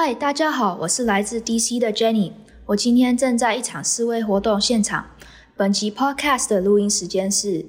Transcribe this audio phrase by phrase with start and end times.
[0.00, 2.30] 嗨，大家好，我是来自 DC 的 Jenny。
[2.66, 5.10] 我今天正在一场示威活动现场。
[5.56, 7.66] 本集 Podcast 的录音时间是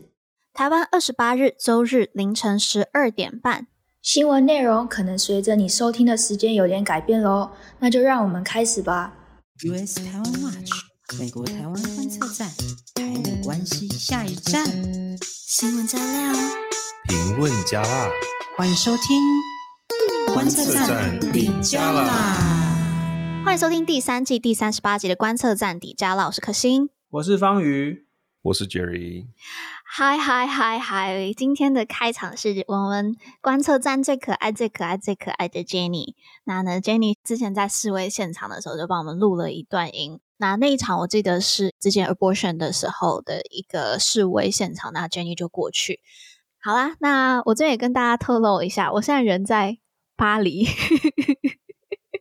[0.53, 3.65] 台湾二十八日周日凌晨十二点半。
[4.03, 9.15] 新闻内容可能随着你收听的时间有点改变喽，那就让我们开始吧。
[9.63, 10.69] US 台湾 Watch，
[11.17, 12.47] 美国台湾观测站，
[12.93, 14.63] 台美关系下一站。
[15.23, 16.33] 新闻加料，
[17.07, 18.11] 评论加辣，
[18.55, 19.19] 欢迎收听。
[20.33, 23.43] 观测站底加啦！
[23.43, 26.27] 欢迎收听第三季第三十八集的观测站底加啦。
[26.27, 28.05] 我是可心，我是方瑜，
[28.43, 29.25] 我是 Jerry。
[29.83, 31.33] 嗨嗨嗨嗨！
[31.35, 36.13] 今天的开场是我们观测站最可爱、最可爱、最可爱的 Jenny。
[36.43, 40.19] 那呢，Jenny 之前在示威现场的时候就帮我们录了一段音。
[40.37, 46.01] 那那一场我记得是之前 abortion 的时候的一个示威现场，那 Jenny 就过去。
[46.61, 49.79] 好啦，那我这边也跟大家透露一下，我现在人在。
[50.19, 50.67] 巴黎，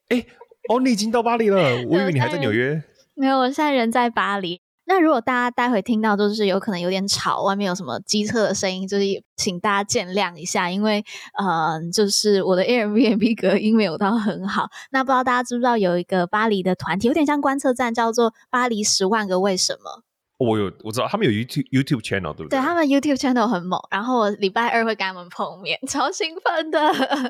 [0.08, 0.24] 哎，
[0.68, 2.80] 哦，你已经到巴黎了，我以为你还在纽约。
[3.14, 4.60] 没有，我现在人在巴黎。
[4.86, 9.04] 那如果大家待会听到，就是有可能有点吵，外面有什么机车的声音，就是
[9.36, 11.04] 请大家见谅一下，因为
[11.36, 14.68] 呃，就是我的 Airbnb 隔音没有到很好。
[14.92, 20.04] 那不知道大家知不知道有一个巴黎的团体，有点像观测站，叫做巴黎十万个为什么。
[20.38, 22.58] 我有我知道他们有 YouTube YouTube channel 对不对？
[22.58, 26.78] 对，他们 YouTube channel 很猛，然后我礼拜二会跟他们碰面，超兴奋的。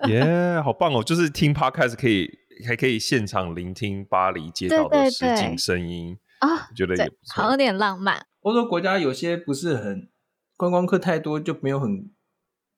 [0.09, 1.03] 耶，yeah, 好棒哦！
[1.03, 2.31] 就是听 Podcast 可以
[2.67, 8.27] 还可以现场聆听巴黎街道的实景声音啊，觉得也不错，好有点浪漫。
[8.43, 10.09] 欧洲国家有些不是很
[10.57, 12.11] 观光客太多，就没有很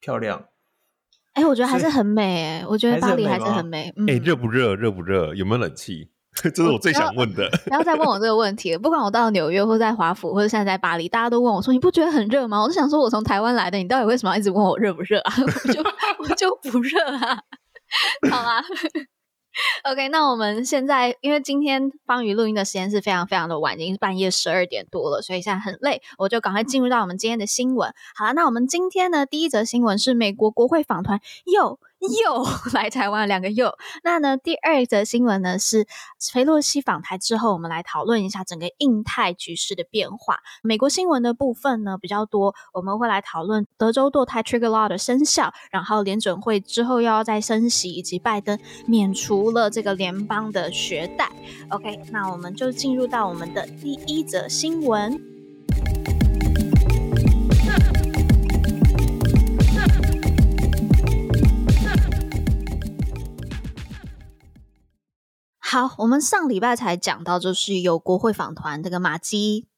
[0.00, 0.46] 漂亮。
[1.32, 3.88] 哎、欸，我觉得还是很美哎，我觉得巴黎还是很美。
[3.88, 4.74] 哎、嗯，热、欸、不热？
[4.74, 5.34] 热不热？
[5.34, 6.10] 有没有冷气？
[6.54, 7.50] 这是我最想问的。
[7.66, 8.78] 不要再问我这个问题了。
[8.78, 15.34] 不管我到纽约，或者在华府，或者现在在巴黎，大家都问我说：“你不觉得很热吗？”我就想说，我从台湾来的，你到底为什么要一直问我热不热啊？
[15.38, 15.82] 我就
[16.18, 17.42] 我就不热啊。
[18.30, 18.64] 好啦。
[19.82, 27.92] OK，那我们现在因为今天方瑜录音的时间是非常非常的晚，已经是半夜十二点多了，所以现在很累，我就赶快进入到我们今天的新闻。
[28.14, 31.80] 好了，那我们今天呢，第一则新闻是美国国会访团又。
[32.00, 33.76] 又 来台湾，两个又。
[34.02, 35.86] 那呢，第二则新闻呢是
[36.32, 40.38] 裴洛西访台之后，我们来讨论一下整个印太局势的变化。
[40.62, 51.30] 美国新闻的部分呢比较多，我们会来讨论德州堕胎 Trigger Law 的生效，然后联准会之后又要再升息，以及拜登免除了这个联邦的学贷。
[51.68, 55.39] OK，那我们就进入到我们的第一则新闻。
[65.70, 69.68] 好，我们上礼拜才讲到，就是有国会访团，这个马基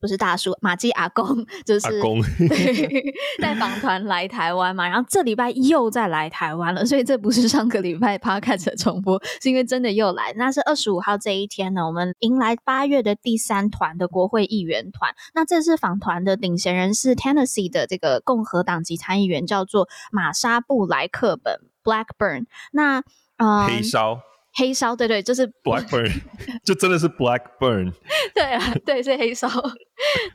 [0.00, 10.32] 不是大叔，马基阿公就是阿公对，带访团来台湾嘛，然后这礼拜又再来台湾了，所以这不是上个礼拜 Podcast 的重播，是因为真的又来。
[10.36, 15.12] 那是二十五号这一天呢，我们迎来八月的第三团的国会议员团。
[15.34, 22.46] 那这次访团的领衔人是 Tennessee 的这个共和党籍参议员，叫做玛莎布莱克本 （Blackburn）。
[22.70, 23.02] 那
[23.38, 24.20] 呃，黑烧。
[24.54, 26.12] 黑烧，对对，就是 Blackburn，
[26.64, 27.92] 就真的是 Blackburn。
[28.34, 29.48] 对啊，对，是黑烧。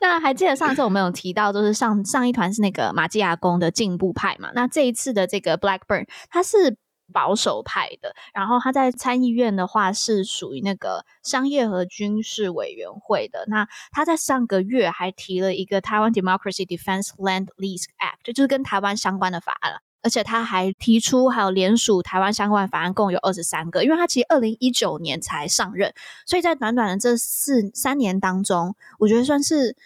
[0.00, 4.50] 那还记得上次我们有提到，就是上上一团是那个马基亚公的进步派嘛？
[4.54, 6.76] 那这一次的这个 Blackburn，他是
[7.12, 8.14] 保守派的。
[8.34, 13.44] 然后他在参议院的话是属于那个商业和军事委员会的。
[13.48, 19.80] 那他在上个月还提了一个台湾 Democracy Defense Land Lease Act，就是跟台湾相关的法案。
[20.02, 25.92] 而且他还提出，还有联署台湾相关法案共有二十三个，因为他其实二零一九年才上任，
[26.26, 29.76] 所以在短短的这四三年当中，我觉得算是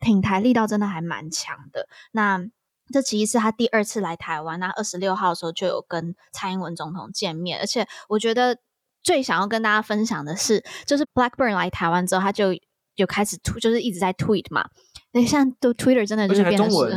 [0.00, 1.88] 挺台力道真的还蛮强的。
[2.10, 2.44] 那
[2.92, 8.58] 这其实是他第二次来台湾，那二十六号的时候就有跟蔡英文总统见面，而且我觉得
[9.02, 12.48] 最想要跟大家分享的是，就是 Blackburn 来台湾之后，他就
[12.96, 14.68] 有开始推，就是一直在 tweet 嘛。
[15.12, 16.90] 那像都 Twitter 真的就是变成中文，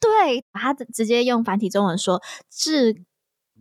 [0.00, 2.20] 对，他直接用繁体中文说
[2.50, 3.02] ：“致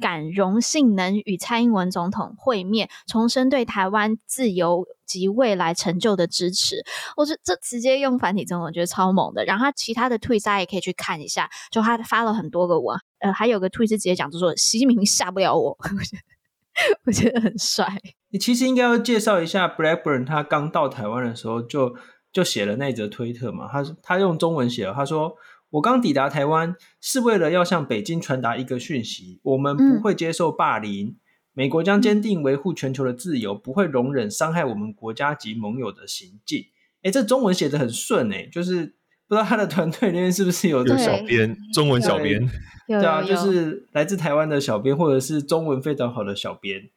[0.01, 6.83] 感荣幸能与蔡英文总统会面，重申对台湾自由及未来成就的支持。”
[7.15, 9.45] 我觉得这直接用繁体中文，我觉得超猛的。
[9.45, 15.77] 然后他其他的 tweet 大家也可以去看一下，就他发了很多个文，呃，还有个 tweet 是直接讲，就说“习近平吓不了我
[17.05, 17.87] ”，我觉得很帅。
[18.31, 21.95] 你其实应该要介绍一下 Blackburn，他刚到台湾的时候就。
[22.33, 25.37] 就写了那则推特嘛，他他用中文写了，他说
[25.69, 31.15] ：“我刚抵达台湾是为了要向北京传达一个讯息，我们不会接受霸凌，嗯、
[31.53, 36.65] 美国将坚定维护全球的自由，不会容忍伤害我们国家及盟友的行径。”
[37.03, 38.95] 哎，这中文写的很顺诶，就是
[39.27, 42.49] 不知道他的团队里面是不是有有小编，中文小编，
[42.87, 46.89] 对啊，就是来自台湾的小编，或者是中文非常好的小编。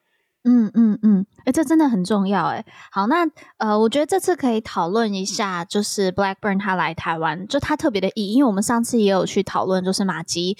[0.49, 2.65] 嗯嗯嗯，哎、欸，这真的很重要哎。
[2.89, 3.27] 好，那
[3.57, 10.57] 呃，我觉得这次可以讨论一下，就是 Blackburn 他来台湾，就他特别的意义，因为我们上次也有去讨论，就是马基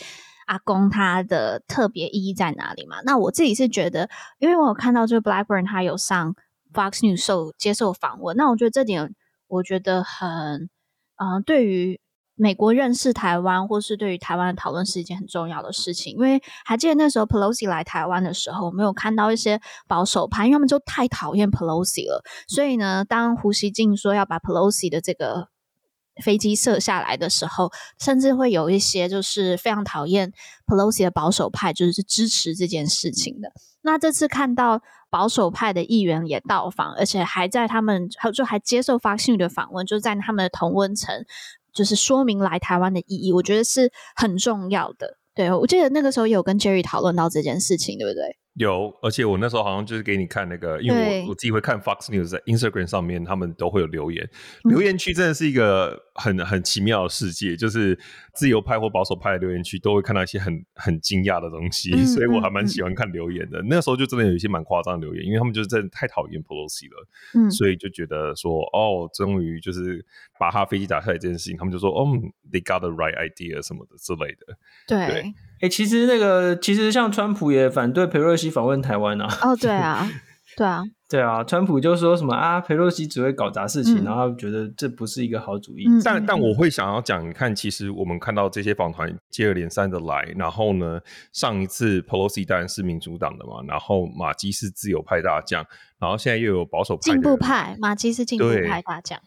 [0.48, 2.98] 阿公他的特别意义在哪里嘛。
[3.06, 6.36] 那我自己是觉得，因为我有看到，就是 Blackburn 他有上
[6.74, 9.16] Fox News 受接受访问，那我觉得这点
[9.48, 10.30] 我觉得很，
[11.16, 12.02] 嗯、呃，对于。
[12.40, 16.14] 美国认识台湾，或是对于台湾的讨论是一件很重要的事情。
[16.14, 22.24] 因为还记得那时候 Pelosi 来台湾的时候，我们有看到一些保守派，因为他们就太讨厌 Pelosi 了。
[22.48, 25.48] 所以呢，当胡锡进说要把 Pelosi 的这个
[26.24, 30.32] 飞机射下来的时候，甚至会有一些就是非常讨厌
[30.68, 33.52] Pelosi 的保守派，就是支持这件事情的。
[33.82, 41.26] 那这次看到保守派的议员也到访，而且还在他们就还接受 Fox News 的访问，就在他们的同温层。
[41.78, 45.18] 就是说明来台湾的意义，我觉得是很重要的。
[45.36, 48.36] 对，我记得那个时候有跟 Jerry 讨论到这件事情，对不对？
[48.58, 54.28] 有，而且我那时候好像就是给你看那个，因为我我自己会看 Fox News 在 Instagram 上面，他们都会有留言。
[54.64, 57.98] 留言区真的是一个很很奇妙的世界，就是
[58.34, 63.62] 自由派或保守派的留言区都会看到一些很很惊讶的东西，所以我还蛮喜欢看留言的。
[63.70, 70.04] 那时候就真的有一些蛮夸张的留言，因为他们就是真的太讨厌 Pelosi 了，嗯，所以就觉得说，哦，终于就是
[70.40, 72.08] 把他飞机打下来这件事情，他们就说，哦
[72.52, 74.58] ，they got the right idea 什么的之类的，
[74.88, 75.22] 对。
[75.22, 79.28] 对哎、欸，其实那个，其实像川普也反对裴洛西访问台湾啊。
[79.42, 80.08] 哦，对啊，
[80.56, 85.86] 对啊，对啊，川普就说什么啊，裴洛西只会搞砸事情，嗯、然后觉得这不是一个好主意。
[85.88, 91.00] 嗯、但但我会想要讲，你看，其实我们看到这些访团接二连三的来，然后呢，
[91.34, 95.66] 上一次 Pelosi 当然是民主党的嘛，然后马基是自由派大将，
[96.00, 99.20] 然后现在又有保守派进步派，马基是进步派大将。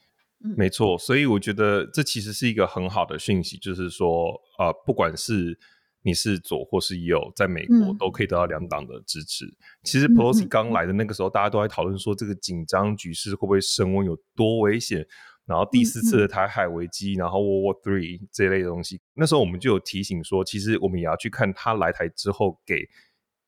[0.43, 5.59] 嗯、没错，所以我觉得这其实是一个很好的讯息，就是说，呃，不管是
[6.03, 9.45] 你是左或是右，在美国都可以得到两党的支持。
[9.45, 15.07] 嗯、其实 Pelosi 刚来的那个时候，嗯、大家都在讨论说这个紧张局势会不会升温，有多危险。
[15.45, 22.77] 然后第四次的台海危机，嗯、然后 World War Three 这一类的东西，那时候我们就有提醒说，其实我们也要去看他来台之后给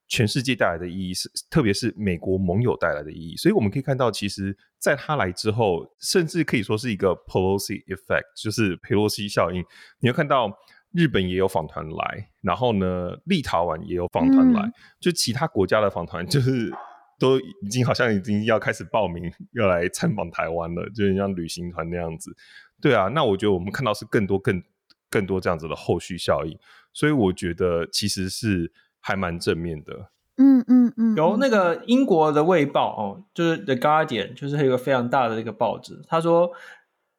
[0.09, 3.35] 全世界带来的意义，是特别是美国盟友带来的意义。
[3.37, 9.65] 所以我们可以看到，其实在他来之后，甚至可以说是一个 Pelosi Effect，就是佩洛西效应。
[10.01, 10.53] 你会看到。
[10.93, 16.71] 日本也有访团来，然后呢，立陶宛也有访团来，嗯、就其他国家的访团，就是
[17.19, 22.37] 都已经好像已经要开始报名要来参访台湾了，就像旅行团那样子。
[22.81, 24.63] 对啊，那我觉得我们看到是更多、更
[25.09, 26.59] 更多这样子的后续效应，
[26.93, 30.11] 所以我觉得其实是还蛮正面的。
[30.37, 36.53] 嗯嗯嗯，嗯嗯有那个英国的卫报哦，就是 The Guardian，就是有一个非常大的一个报纸，他说。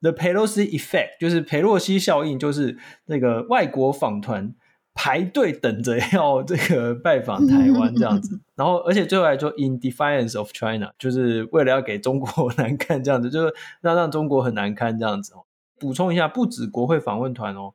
[0.04, 4.54] The Pelosi Effect 就是佩洛西效应，就是那个外国访团
[4.94, 15.46] 排队等着要这个拜访台湾这样子，然后而且最后来说 In defiance of China，就是为了要给中国 难看这样子，就是让让中国很难堪这样子哦。
[15.80, 17.74] 补充一下，不止国会访问团哦，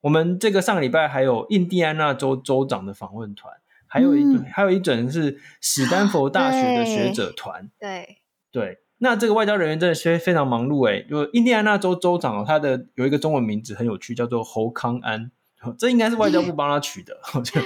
[0.00, 3.54] 我们这个上个礼拜还有印第安纳州州长的访问团，
[3.86, 8.18] 还有一、嗯、还有一整是史丹佛大学的学者团，对
[8.50, 8.64] 对。
[8.64, 15.30] 对那这个外交人员真的非非常忙碌诶，就印第安纳州州长哦，他的有一个中文名字很有趣，叫做侯康安，
[15.78, 17.60] 这应该是外交部帮他取的， 我就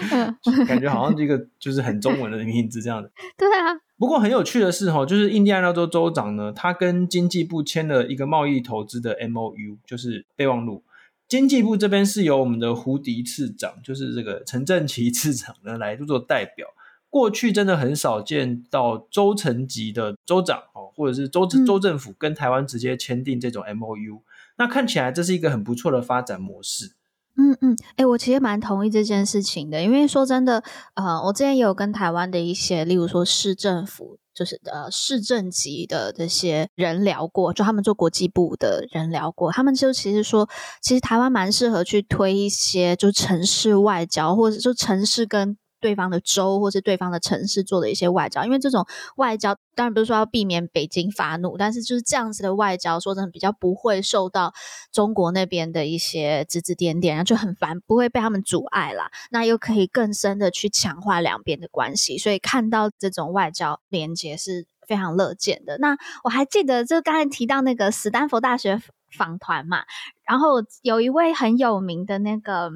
[0.67, 3.11] 感觉好像这个就是很中文的名字这样的。
[3.39, 3.81] 对啊。
[3.99, 10.83] 不过很有趣的是哈，就是印第安纳州州长呢，他跟经济部签了一个贸易投资的 MOU，就是备忘录。
[11.29, 16.67] 经济部这边是由我们的胡迪次长，就是这个陈正奇次长呢来做代表。
[17.13, 24.23] 过去真的很少见到州层级的州长哦，或者是州州政府跟台湾直接签订这种 MOU，嗯、
[24.57, 26.95] 那看起来这是一个很不错的发展模式。
[27.37, 30.65] 嗯嗯，哎、欸，我其实蛮同意这件事情的，因为说真的，
[30.95, 40.49] 呃，我之前也有跟台湾的一些，例如说市政府，就是呃市政级的这些人聊过，就他们做国际部的人聊过，他们就其实说，
[40.81, 45.59] 其实台湾蛮适合去推一些，就城市外交，或者就城市跟。
[45.83, 48.87] 对方的州或是对方的城市做的一些外交，因为这种
[49.17, 54.55] 外交当然不是说要避免北京发怒，但是就是这样子的外交，说真的比较不会受到
[54.93, 59.11] 中国那边的一些指指点点，然后就很烦，不会被他们阻碍啦。
[59.31, 65.77] 那又可以更深的去强化两边的关系，所以看到这种外交连接是非常乐见的。
[65.79, 68.81] 那我还记得，就刚才提到那个史丹佛大学
[69.19, 69.83] 访团嘛，
[70.25, 72.71] 然后有一位很有名的那个。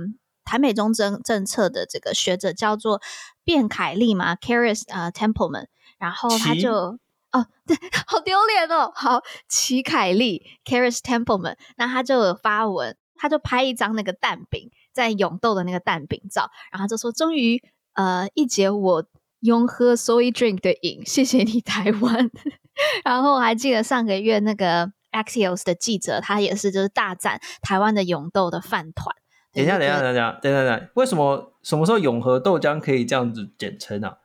[0.47, 3.03] 台美中政政策的这个学者叫做
[3.45, 5.67] 卞凯利嘛 karis 呃 Templeman，
[5.99, 6.99] 然后他就
[7.33, 7.77] 哦，对，
[8.07, 17.61] 好丢脸哦，好，齐凯利 karis Templeman，那他就有发文，他就拍一张那个蛋饼在永豆的那个蛋饼照，然后就说终于
[17.95, 19.05] 呃一解我
[19.41, 22.31] 拥喝 soy drink 的瘾，谢谢你台湾。
[23.05, 29.15] 然后我还记得上个月那个 Axios 的记者，他也是就是大赞台湾的永豆的饭团。
[29.57, 34.19] 等一下，等一下，等一下，等等等，为什么什么时候永和豆浆可以这样子简称啊？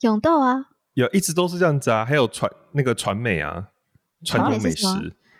[0.00, 2.04] 永豆啊，有一直都是这样子啊。
[2.04, 3.68] 还有传那个传美啊，
[4.24, 4.84] 传统美食，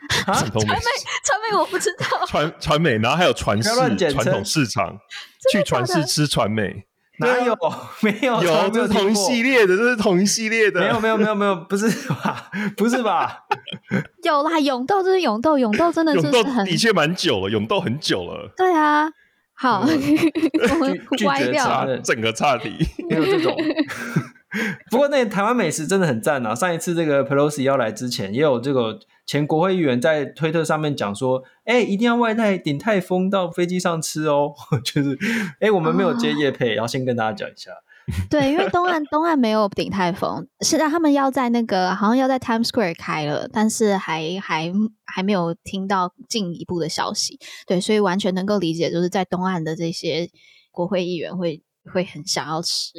[0.08, 0.90] 传统美食，
[1.24, 2.24] 传美我不知道。
[2.26, 3.68] 传传美，然后还有传世
[4.10, 4.98] 传统市场，
[5.52, 6.86] 去传世吃传美。
[7.18, 7.56] 哪有？
[8.02, 10.80] 没有，有，这是同一系列的，这是同一系列的。
[10.80, 12.50] 没有，没有，没有，没有，不是吧？
[12.76, 13.44] 不是吧？
[14.22, 18.52] 有啦，永豆就是永豆，永豆真的是很，永豆的确蛮久了，永豆很久了。
[18.54, 19.08] 对啊，
[19.56, 19.80] 好，
[20.70, 22.70] 我们歪掉了，整个差题，
[23.08, 23.56] 没有这种。
[24.90, 26.54] 不过那台湾美食真的很赞啊！
[26.54, 29.00] 上一次这个 Pelosi 要来之前，也有这个。
[29.26, 35.18] 前国会议员在推特上面讲说：“哎、欸，一定要外带鼎泰丰到飞机上吃哦。” 就是，
[35.58, 37.72] 哎、欸，我们没有接叶配，然后、先跟大家讲一下。
[38.30, 44.72] 对，因为东岸东岸没有鼎泰丰，现在他们要在那个好像要在 Times Square 开了，但是还还
[45.04, 47.38] 还没有听到进一步的消息。
[47.66, 50.30] 对，所以完全能够理解，就是在东岸的这些
[50.70, 52.92] 国会议员会会很想要吃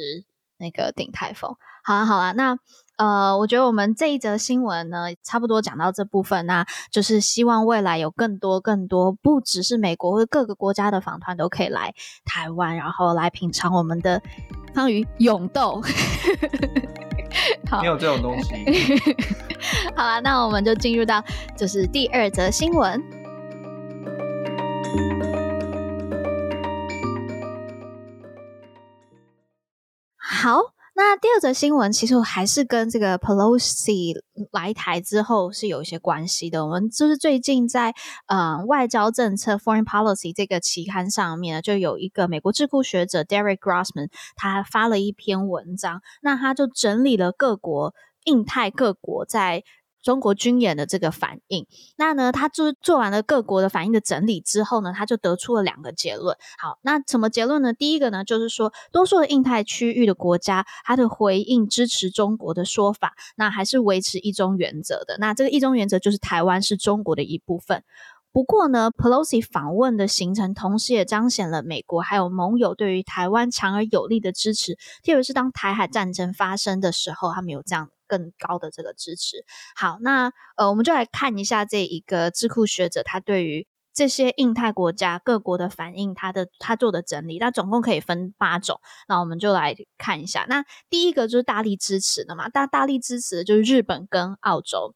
[0.58, 1.54] 那个鼎泰丰。
[1.84, 2.58] 好啊，好啊，那。
[2.98, 14.20] 呃，我觉得我们这一则新闻呢，差不多讲到这部分，那就是希望未来有更多更多，不只是美国或者各个国家的访团都可以来台湾，然后来品尝我们的
[14.74, 15.80] 汤鱼永豆。
[17.70, 18.52] 好，没有这种东西。
[19.94, 21.22] 好了，那我们就进入到
[21.56, 23.00] 就是第二则新闻。
[30.16, 30.77] 好。
[31.00, 36.66] 那第二则新闻其实还是跟这个 Pelosi 来台之后是有一些关系的。
[36.66, 37.94] 我们就是最近在
[38.26, 49.62] 嗯外交政策 Foreign Policy 这个期刊上面，就有一个美国智库学者 Derek Grossman，他发了一篇文章，那他就整理了各国印太各国在。
[50.02, 56.36] 中国军演的这个反应，那呢，他就做完了各国的反应的整理之后呢，他就得出了两个结论。
[56.58, 57.72] 好，那什么结论呢？
[57.72, 65.16] 第一个呢，就是说，多数的印太区域的国家，他的回应支持中国的说法，那还是维持一中原则的。
[65.18, 67.82] 那这个一中原则就是台湾是中国的一部分。
[68.30, 77.97] 不过呢，Pelosi 访问的行程，同时也彰显了美国还有盟友对于台湾强而有力的支持，特别是当台海战争发生的时候，他们有这样的。
[78.08, 79.44] 更高的这个支持。
[79.76, 87.38] 好，那呃，我们就来看一下这一个智库学者他对于这些印太国家各国的反应，他的他做的整理。
[87.38, 90.46] 那总共可以分八种，那我们就来看一下。
[90.48, 94.94] 那第一个就是大力支持的嘛，大大力支持的就是日本跟澳洲。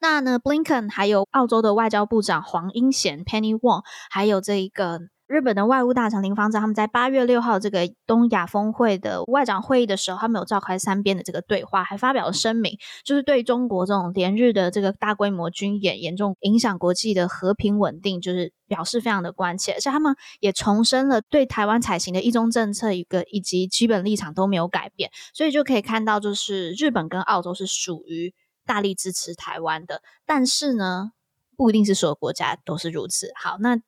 [0.00, 5.02] 那呢，Blinken 还有澳洲的外交部长黄英贤 Penny Wong，还有这一个。
[5.28, 19.72] 日本的外务大臣林芳正，他们在八月六号这个东亚峰会的外长会议的时候，他们有召开三边的这个对话，还发表了声明，就是对中国这种连日的这个大规模军演，严重影响国际的和平稳定，就是表示非常的关切。
[19.72, 28.32] 而且他们也重申了对台湾采行的一中政策一个以及基本立场都没有改变，所以就可以看到，就是日本跟澳洲是属于
[28.64, 31.12] 大力支持台湾的，但是呢，
[31.54, 33.30] 不一定是所有国家都是如此。
[33.36, 33.78] 好，那。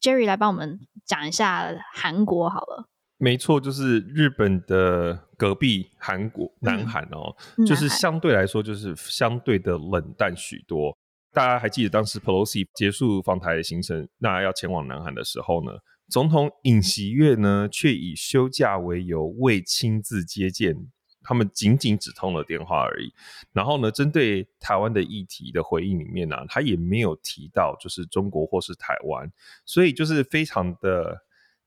[0.00, 2.88] Jerry 来帮我们讲一下韩国好了。
[3.18, 10.96] 没错，就是日本的隔壁韩国，南韩哦，嗯、就是相对来说就是相对的冷淡许多。
[11.32, 15.72] 大家还记得当时 Pelosi 结束访台的行程，那要前往南韩的时候呢，
[16.08, 20.74] 总统尹锡悦呢却以休假为由未亲自接见。
[21.22, 23.12] 他们仅仅只通了电话而已，
[23.52, 29.30] 然后呢，针对台湾的议题的回应里面呢、啊，他也没有提到就是中国或是台湾，
[29.64, 31.16] 所以就是非常的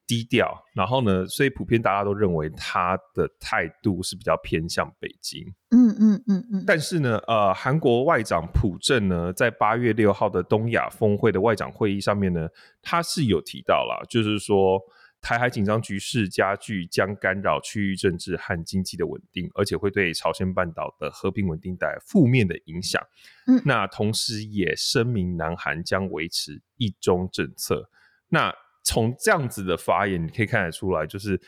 [0.08, 0.54] 低调。
[0.74, 5.46] 然后呢，所以普遍大家都认为他的态度是比较偏向北京。
[5.70, 6.64] 嗯嗯嗯嗯。
[6.66, 12.50] 但是呢，呃，韩国外长朴正呢，在八月六号的东亚峰会的外长会议上面呢，
[12.82, 14.82] 他是有提到了，就是说。
[15.24, 23.02] 台海紧张局势加剧，将干扰区域政治和经济的稳定，而且会对朝鲜半岛的和平稳定带来负面的影响。
[23.48, 27.90] 嗯，那同时也声明，南韩将维持一中政策。
[28.28, 28.54] 那
[28.84, 31.40] 从这样子的发言，你可以看得出来，就是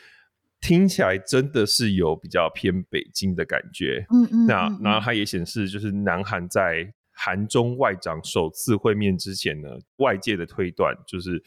[0.58, 4.06] 听起来真的是有比较偏北京的感觉。
[4.10, 11.44] 嗯嗯，那然后它也显示，就是南韩在韩中外长首次会面之前呢，外界的推断就是。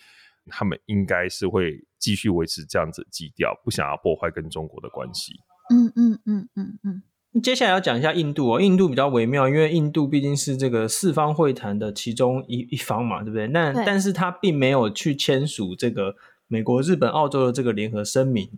[0.51, 5.33] 他们应该是会继续维持这样子基调，不想要破坏跟中国的关系。
[5.71, 7.03] 嗯嗯嗯嗯嗯。
[7.43, 13.45] 接下来要讲一下印度哦，印度比较微妙，因为印度毕竟是这个四方会谈的其中一一方嘛，对不对？
[13.47, 16.15] 那对但是他并没有去签署这个
[16.47, 18.49] 美国、日本、澳洲的这个联合声明。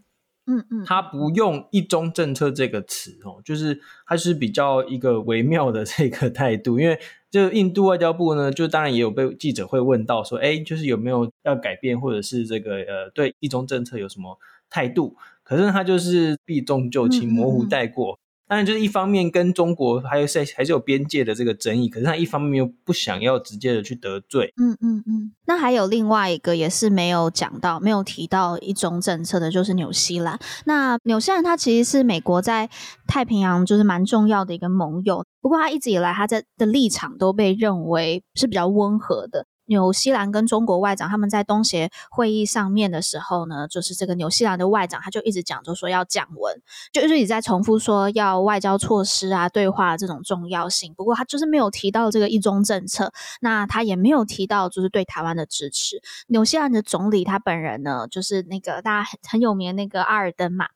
[0.48, 14.38] 嗯嗯，他不用“一中政策”这个词哦，就是他是比较一个微妙的 这个态度，因为就印度外交部呢，就当然也有被记者会问到说，哎，就是有没有要改变，或者是这个呃，对“一中政策”有什么
[14.70, 15.16] 态度？
[15.44, 18.18] 可是他就是避重就轻，模糊带过。
[18.52, 24.54] 当然，就是一方面跟中国还有在还是有边界的这个争议，可是他一方面又不想要直接的去得罪。
[24.62, 25.32] 嗯嗯嗯。
[25.46, 30.38] 那还有另外一个也是没有讲到、没有提到一种政策的，就是纽西兰。
[30.66, 32.70] 那纽西兰它其实是美国在
[33.08, 39.46] 太平洋就是蛮重要的一个盟友，不过它一直以来它在的立场都被认为是比较温和的。
[39.72, 46.62] 纽西兰跟中国外长他们在东协会议上面的时候呢，就是这个纽西兰的外长他就一直讲，就说要降温，
[46.92, 50.94] 就一直在重复说要外交措施啊、对话这种重要性。
[50.98, 56.02] 不过他就是没有提到这个一中政策，那他也没有提到就是对台湾的支持。
[56.28, 60.68] 纽西兰的总理他本人呢，就是那个大家很很有名那个阿尔登嘛。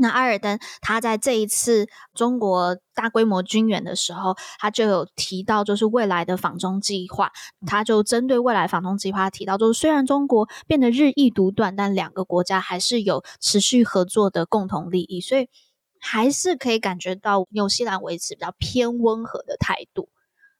[0.00, 7.32] 那阿尔登他在这一次中国大规模军援的时候，他就有提到，就是未来的访中计划。
[7.66, 15.48] 他就针对未来访中计划提到，就是虽然中国变得日益独断，但两个国家还是有持续合作的共同利益，所以
[16.00, 20.08] 还是可以感觉到纽西兰维持比较偏温和的态度。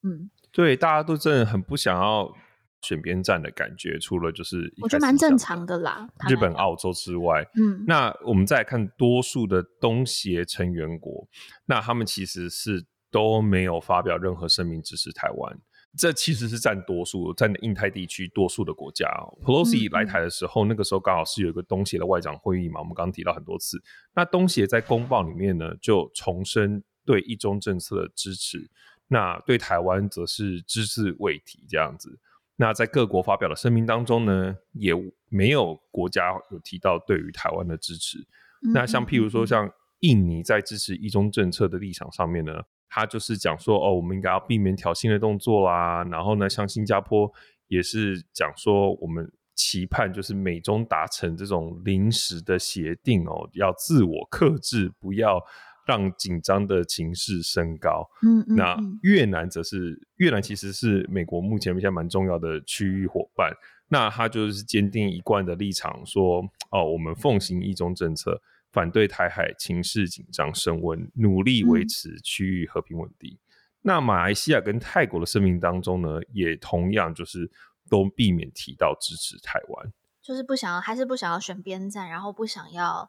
[0.03, 2.33] 嗯，对，大家都真的很不想要。
[2.83, 6.09] 选边站的感觉，除了就是我觉得蛮正常的啦。
[6.29, 11.27] 日本、澳洲之外，嗯，那我们再来看多数的东协成员国，
[11.67, 15.59] 那他们其实是都没有发表任何声明支持台湾。
[15.97, 19.37] 这其实是占多数，占印太地区多数的国家哦。
[19.43, 23.83] Pelosi 来台的时候，嗯，那个时候刚好是有一个东协的外长会议嘛，我们刚刚提到很多次。
[24.15, 28.71] 那东协在公报里面呢，就重申对一中政策的支持，
[29.09, 32.19] 那对台湾则是只字未提这样子。
[32.61, 34.93] 那在各国发表的声明当中呢，也
[35.29, 38.19] 没有国家有提到对于台湾的支持。
[38.67, 38.73] 嗯。
[38.75, 42.53] 那像譬如说，像印尼在支持一中政策的立场上面呢，
[42.89, 46.03] 他就是讲说，哦，我们应该要避免挑衅的动作啦。
[46.11, 47.33] 然后呢，像新加坡
[47.69, 55.41] 也是讲说，我们期盼就是美中达成这种临时的协定哦，要自我克制，不要。
[55.89, 58.07] 让紧张的情势升高。
[58.23, 63.51] 嗯，嗯，那越南则是越南，其实是美国目前比较蛮重要的区域伙伴。
[63.89, 68.39] 那他就是坚定一贯的立场，说哦，我们奉行一中政策，
[68.71, 73.33] 反对台海情势紧张升温，努力维持区域和平稳定。
[73.33, 73.41] 嗯。
[73.81, 77.51] 那马来西亚跟泰国的声明当中呢，也同样就是
[77.89, 83.09] 都避免提到支持台湾，就是不想要，还是不想要选边站，然后不想要。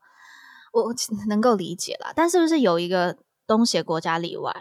[0.73, 0.93] 我
[1.27, 4.53] 能够理解啦，但是不是有一个东协国家例外？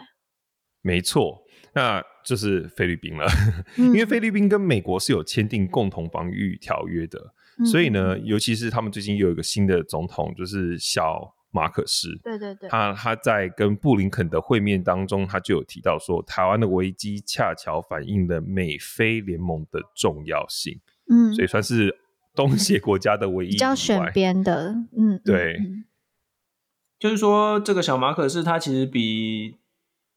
[0.81, 1.43] 没错，
[1.73, 3.27] 那就是菲律宾了。
[3.77, 12.17] 嗯、因为菲律宾跟美国是有签订共同防御条约的，嗯，所以呢，尤其是他们最近又有一个新的总统，就是小马可斯。
[12.23, 20.79] 对对对，他他在跟布林肯的会面当中，他就有提到说，台湾的危机恰巧反映了美菲联盟的重要性。
[21.09, 21.93] 嗯，所以算是
[22.33, 24.73] 东协国家的唯一比较选边的。
[24.97, 25.57] 嗯，对。
[25.59, 25.83] 嗯
[26.99, 29.55] 就是说，这个小马可是他其实比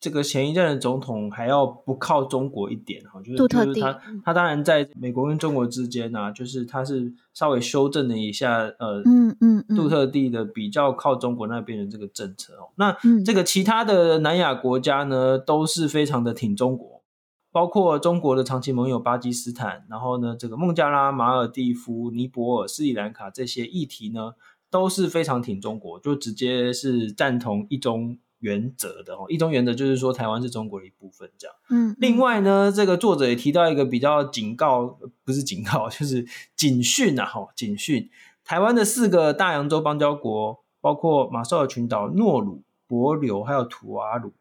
[0.01, 12.71] 这个前一任的总统还要不靠中国一点哈，就是就是他他当然在美国跟中国之间呢、啊，就是他是稍微修正了一下呃，嗯嗯，杜特地的比较靠中国那边的这个政策哦。
[12.75, 17.05] 那这个其他的南亚国家呢，都是非常的挺中国，
[17.53, 24.33] 包括中国的长期盟友巴基斯坦，然后呢，这个孟加拉、马尔蒂夫、尼泊尔、斯里兰卡这些议题呢。
[24.73, 29.27] 都是非常挺中国，就直接是赞同一中原则的哦。
[29.29, 31.55] 一中原则就是说台湾是中国的一部分，这样。
[31.69, 31.95] 嗯。
[31.99, 38.09] 另外呢，这个作者也提到一个比较警告，不是警告， 就是警讯啊，哈，警讯。
[38.43, 44.33] 台湾的四个大洋洲邦交国，包括马绍尔群岛、诺鲁、帛琉还有图瓦鲁，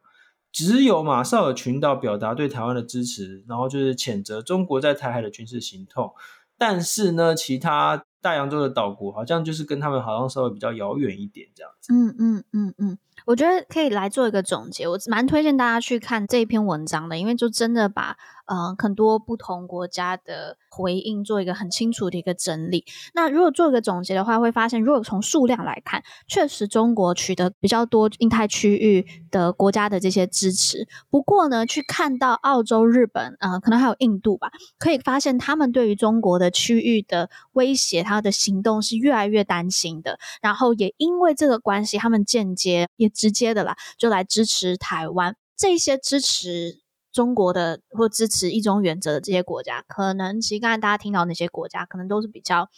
[0.50, 6.14] 只有马绍尔群岛表达对台湾的支持，然后就是谴责中国在台海的军事行动。
[6.58, 11.92] 但是呢，其他大洋洲的岛国好像就是跟他们好像稍微比较遥远一点这样子。
[11.92, 14.88] 嗯嗯嗯嗯，我觉得可以来做一个总结。
[14.88, 18.18] 我蛮推荐大家去看这一篇文章的，因为就真的把
[18.52, 22.84] 呃很多不同国家的回应做一个很清楚的一个整理。
[23.14, 30.86] 那如果做一个总结的话，会发现如果从数量来看，确实中国取得比较多印太区域的国家的这些支持。
[31.10, 38.02] 不过呢，去看到澳洲、日本，呃，可能还有印度吧，可以发现他们对于中国的区域的威胁。
[38.04, 45.38] 他的行动是越来越担心的，然后也因为这个关系，他们间接也直接的啦，就来支持台湾。
[45.56, 46.81] 这些支持
[47.12, 52.70] 中国的或支持一中原则的这些国家，可能其实刚才大家听到那些国家，可能都是比较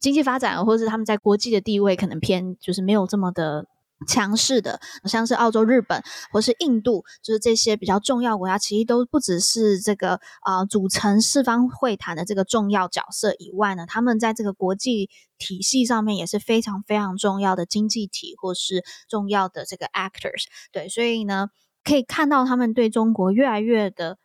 [0.00, 3.66] 经济发展，或者是他们在国际的地位可能偏就是没有这么的。
[4.08, 15.08] 强势的，像是澳洲、日本或是印度，就是这些比较重要国家，其实都不只是这个啊、呃、组成四方会谈的这个重要角色以外呢，他们在这个国际
[15.38, 20.46] 体系上面也是非常非常重要的经济体或是重要的这个 actors。
[20.70, 21.48] 对，所以呢，
[21.84, 24.18] 可以看到他们对中国越来越的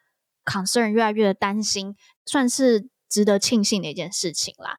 [0.46, 1.96] concern，越来越的担心，
[2.26, 4.78] 算是值得庆幸的一件事情啦。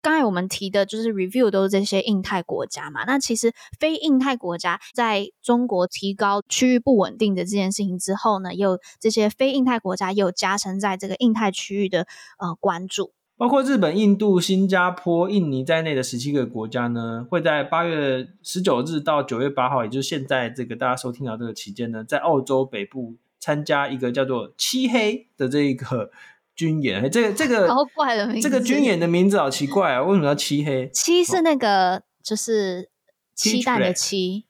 [0.00, 13.12] 刚才我们提的就是 review 都是这些印太国家嘛，那其实非印太国家在中国提高区域不稳定的这件事情之后呢，也有这些非印太国家也有加深在这个印太区域的呃关注，
[13.42, 26.12] 包括日本、印度、新加坡、印尼在内的十七个国家呢，会在八月十九日到九月八号，也就是现在这个大家收听到这个期间呢，在澳洲北部参加一个叫做“漆黑”的这一个。
[26.54, 30.02] 军演，这个这个好怪的名字，这个军演的名字好奇怪啊！
[30.02, 30.88] 为什么要漆黑？
[30.90, 32.90] 漆是那个就是
[33.34, 34.44] 漆弹的漆，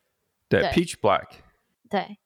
[0.48, 1.28] 对，Peach Black，
[1.88, 2.18] 对。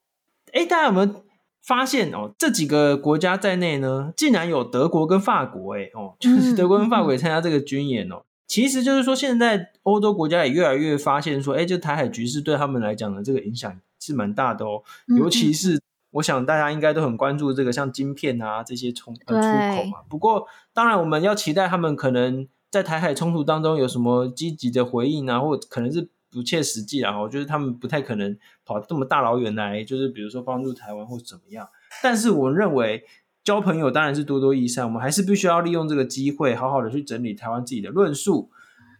[0.52, 1.25] 哎，大家有没有
[1.66, 2.30] 发现哦？
[2.38, 8.16] 这几个国家在内呢，竟然有德国跟法国，哎哦， 就是德国跟法国也参加这个军演哦。
[8.16, 14.82] 嗯、其实就是说，现在欧洲国家也越来越发现说，哎，就台海局势对他们来讲的这个影响是蛮大的哦，
[15.18, 15.80] 尤其是、嗯。
[16.12, 19.98] 我想大家应该都很关注这个像晶片啊这些冲呃出口嘛。
[20.08, 27.20] 不过当然我们要期待他们可能在台海冲突当中有什么积极的回应啊，或可能是不切实际啊。
[27.20, 31.68] 我觉得他们不太可能跑这么大老远来，就是比如说帮助台湾或怎么样。
[32.02, 33.04] 但是我认为
[33.44, 38.50] 交朋友当然是多多益善，我们还是必须要利用这个机会，好好的去整理台湾自己的论述。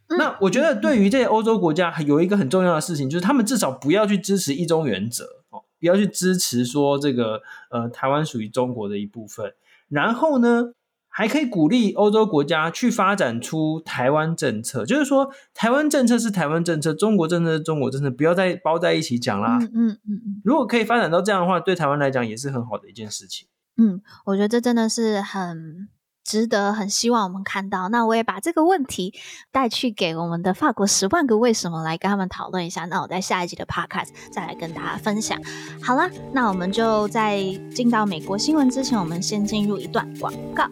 [0.08, 5.64] 嗯、那我觉得对于这些欧洲国家有一个很重要的事情，就是他们至少不要去支持一中原则哦。
[5.78, 9.52] 不要去支持说这个呃台湾属于中国的一部分，
[9.88, 10.72] 然后呢
[11.16, 19.56] 还可以鼓励欧洲国家去发展出台湾政策，就是说台湾政策是台湾政策，中国政策是中国政策，不要再包在一起讲啦。
[19.62, 23.48] 嗯嗯嗯，如果可以发展到这样的话，对台湾来讲也是很好的一件事情。
[23.78, 25.88] 嗯，我觉得这真的是很。
[26.26, 29.14] 值得很希望我们看到，那我也把这个问题
[29.52, 32.84] 带去给我们的法国十万个为什么来跟他们讨论一下。
[32.86, 35.40] 那我在下一集的 podcast 再来跟大家分享。
[35.80, 37.40] 好啦，那我们就在
[37.72, 40.68] 进到美国新闻之前，我们先进入一段广告。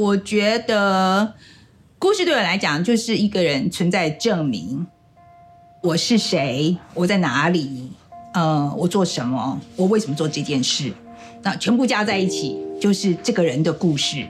[0.00, 1.34] 我觉得
[1.98, 4.86] 故事对我来讲就是一个人存在证明。
[5.82, 6.74] 我是谁？
[6.94, 7.92] 我在哪里？
[8.32, 9.60] 呃，我做什么？
[9.76, 10.90] 我为什么做这件事？
[11.42, 14.26] 那全部加在一起就是这个人的故事。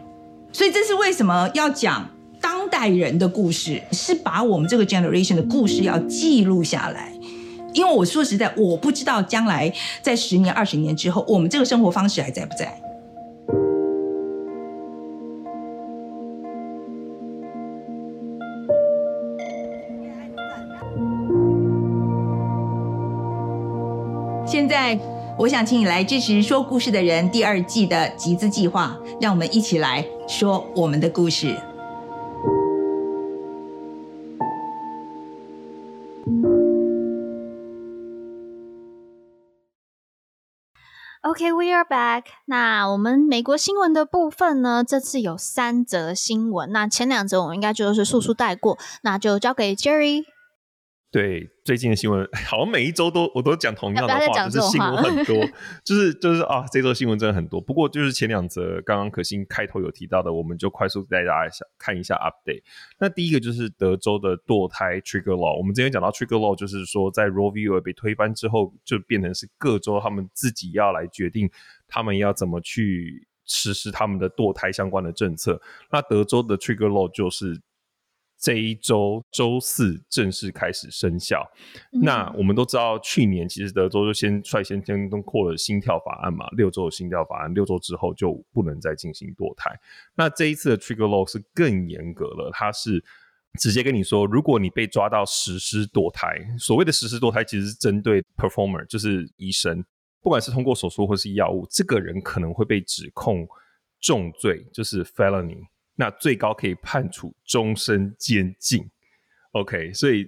[0.52, 7.12] 所以这是为什么要讲当代人的故事，是把我们这个 generation 的故事要记录下来。
[7.74, 12.76] 因为我说实在，我不知道将来在十年、二十年之后，我们这个生活方式还在不在。
[25.40, 31.57] 我想请你来支持《说故事的人》第二季的集资计划，让我们一起来说我们的故事。
[41.22, 42.24] OK，we are back。
[42.44, 44.85] 那我们美国新闻的部分呢？
[44.87, 46.70] 这次有三则新闻。
[46.70, 50.24] 那前两则我们应该就是速速带过，那就交给 Jerry。
[51.12, 55.44] 对最近的新闻， 好像每一周都我都讲同样的话， 就是新闻很多，
[55.84, 57.60] 就是就是啊，这周新闻真的很多。
[57.60, 62.62] 不过就是前两则刚刚可心开头有提到的，我们就快速带大家看一下 update。
[63.00, 67.62] 那第一个就是德州的堕胎 trigger law，我们之前讲到 trigger law，就是说在 Roe v.
[67.62, 71.50] Wade 被推翻之后，就变成是各州他们自己要来决定
[71.88, 75.60] 他们要怎么去实施他们的堕胎相关的政策。
[75.90, 77.60] 那德州的 trigger law 就是。
[78.40, 81.46] 这一周周四正式开始生效。
[81.92, 89.70] 嗯、那我们都知道，去年其实德州就先率先先通过了心跳法案嘛，六周的心跳法案，六周之后就不能再进行堕胎。
[90.14, 93.05] 那这一次的 Trigger Law 是更严格了，它是
[93.59, 99.85] 直接跟你说，如果你被抓到实施堕胎，所谓的实施堕胎其实是针对 performer，就是医生，
[100.22, 103.46] 不管是通过手术或是药物，这个人可能会被指控
[104.00, 105.66] 重罪，就是 felony。
[106.00, 108.82] 那最高可以判处终身监禁
[109.52, 110.22] ，OK，所以，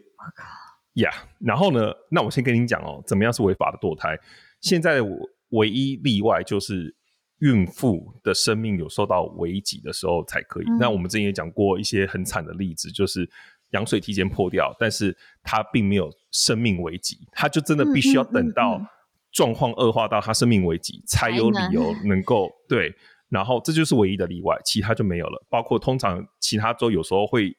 [1.01, 4.15] 呀，yeah, 然后呢，那我先跟你讲哦，怎么样是违法的堕胎？
[4.61, 5.17] 现在我
[5.49, 6.95] 唯一例外就是
[7.39, 10.67] 孕妇的生命有受到危急的时候才可以。
[10.67, 13.27] 嗯、那我们之前也讲过一些很惨的例子，就是
[13.71, 18.79] 羊水提前破掉，但是他并没有生命危机，他就真的必须要等到
[19.33, 22.95] 状况恶化到他生命危机，才有理由能够对。
[23.33, 25.43] 然后这就是唯一的例外，其他就没有了。
[25.49, 27.57] 包括通常其他州有时候会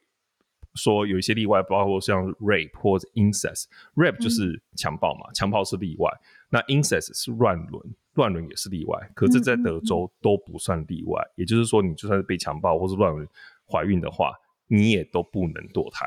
[0.75, 3.63] 说有一些例外，包括像 rape 或者 incest。
[3.95, 6.11] rape 就是强暴嘛，强暴是例外。
[6.49, 9.09] 那 incest 是乱伦，乱伦也是例外。
[9.15, 11.19] 可是，在德州都不算例外。
[11.35, 13.27] 也就是说，你就算是被强暴或是乱伦
[13.67, 14.31] 怀孕的话，
[14.67, 16.05] 你也都不能堕胎。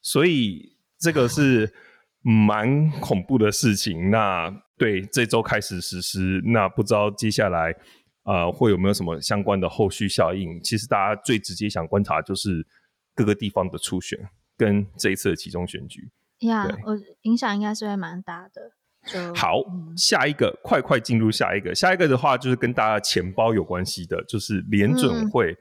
[0.00, 1.70] 所以这个是
[2.24, 4.10] 蛮恐怖的事情。
[4.10, 7.76] 那对这周开始实施，那不知道接下来。
[8.24, 10.60] 呃，会有没有什么相关的后续效应？
[10.62, 12.66] 其实大家最直接想观察就是
[13.14, 14.18] 各个地方的初选
[14.56, 16.10] 跟这一次的其中选举。
[16.40, 18.72] 呀、yeah，我影响应该是会蛮大的。
[19.34, 21.74] 好，嗯、下一个，快快进入下一个。
[21.74, 25.54] 下一个的话就是跟大家钱包有关系的，就是联准会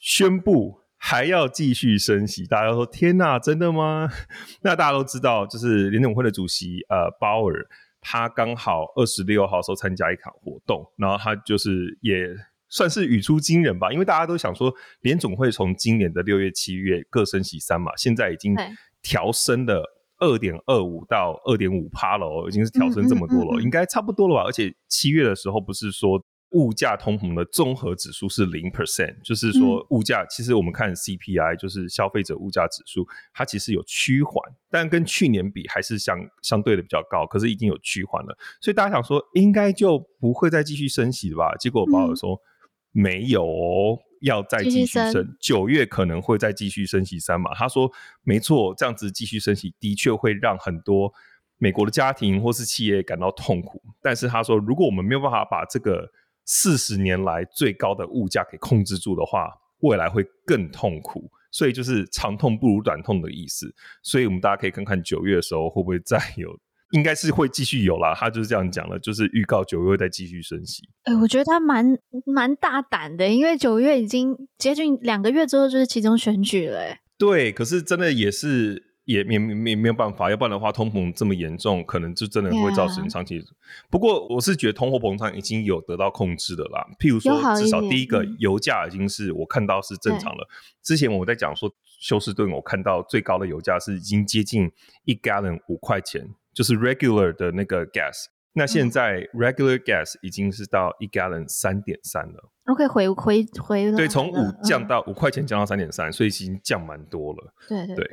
[0.00, 2.44] 宣布还要继续升息。
[2.44, 4.08] 嗯、大家都说天哪，真的吗？
[4.64, 7.66] 那大家都知道，就是联准会的主席呃鲍尔。
[8.04, 12.28] 他刚好二十六号时候参加一场活动，然后他就是也
[12.68, 18.54] 算是语出惊人吧，因为大家都想说联总会从今年的六月、七月各升息三嘛，现在已经
[19.02, 19.82] 调升了
[20.18, 24.42] 二点二五到二点五趴了哦，已经是调升这么多了，嗯嗯嗯嗯，应该差不多了吧？
[24.42, 26.22] 而且七月的时候不是说。
[26.54, 34.34] 物价通膨的综合指数是零 percent，就是说物价、嗯、其实我们看 CPI 就是消费者物价指数，它其实有趋缓，
[34.70, 41.54] 但跟去年比还是相相对的比较高，可是已经有趋缓了，所以大家想说应该就不会再继续升息了吧？
[41.58, 47.52] 结果鲍尔说、嗯、没有，要再继续升，九月可能会再继续升息三嘛。
[47.54, 47.90] 他说
[48.22, 51.12] 没错，这样子继续升息的确会让很多
[51.58, 56.10] 美国的家庭或是企业感到痛苦，但是他说如果我们没有办法把这个
[56.44, 63.74] 四十年来最高的物价给控制住的话，未来会更痛苦，所以就是长痛不如短痛的意思。
[64.02, 66.48] 所以我们大家可以看看九月的时候会不会再有，
[66.90, 68.14] 应该是会继续有啦。
[68.14, 70.82] 他就是这样讲了，就是预告九月会再继续升息。
[71.04, 76.80] 哎、欸，我觉得他蛮蛮大胆的，因为九月已经接近两个月之后就是其中选举了。
[76.80, 78.93] 哎，对，可是真的也是。
[79.04, 83.44] 也没没没没有办法，要不然的话，通膨这么严重，可能就真的会造成长期。
[83.90, 86.86] 不过，我是觉得通货膨胀已经有得到控制的啦。
[86.98, 90.48] 譬如说，至少第一个油价已经是我看到是正常了。
[90.82, 94.70] 之前我在讲说休斯顿，我看到最高的油价是已经接近
[95.04, 98.26] 一 gallon 五块钱，就是 regular 的那个 gas。
[98.56, 102.50] 那现在 regular gas 已经是到一 gallon 三点三了。
[102.66, 103.96] OK，回回回了。
[103.96, 107.52] 对，从五降到五块钱降到三点三，所以已经降蛮多了。
[107.68, 108.08] 对对对。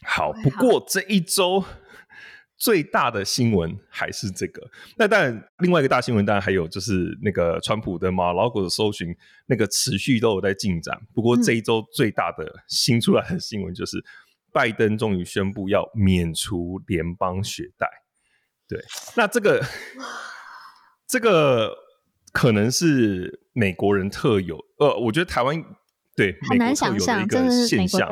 [0.00, 1.64] 对好，不过这一周
[2.56, 4.70] 最大的新闻还是这个。
[4.96, 11.00] 那当然，另外一个大新闻当然还有就是那个川普的 Mar-a-Lago 的搜寻，那个持续都有在进展。
[11.14, 14.04] 不过这一周最大的新出来的新闻就是，
[14.52, 17.88] 拜登终于宣布要免除联邦学贷。
[18.68, 18.78] 对，
[19.16, 19.64] 那这个
[21.06, 21.74] 这个
[22.32, 25.64] 可能是美国人特有，呃，我觉得台湾
[26.14, 28.08] 对美国特有的一个现象。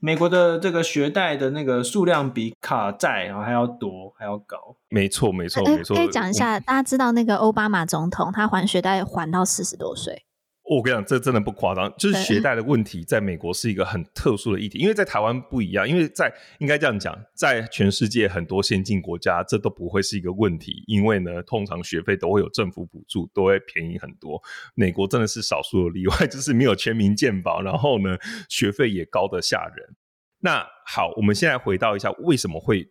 [0.00, 4.56] 美国的这个学贷的那个数量比卡债然后还要多，还要高。
[4.88, 5.94] 没错，没错，没错。
[5.94, 10.24] 可以讲一下，大家知道那个奥巴马总统他还学贷还到四十多岁。
[10.70, 24.40] 我跟你讲，这真的不夸张，就是学贷的问题，在美国是一个很特殊的议题，因为在台湾不一样，因为在应该这样讲，在全世界很多先进国家，这都不会是一个问题，因为呢，通常学费都会有政府补助，都会便宜很多。
[24.76, 28.16] 美国真的是少数的例外， 就是没有全民健保，然后呢，
[28.48, 29.96] 学费也高得吓人。
[30.38, 32.88] 那好，我们现在回到一下，为什么会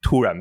[0.00, 0.34] 突然？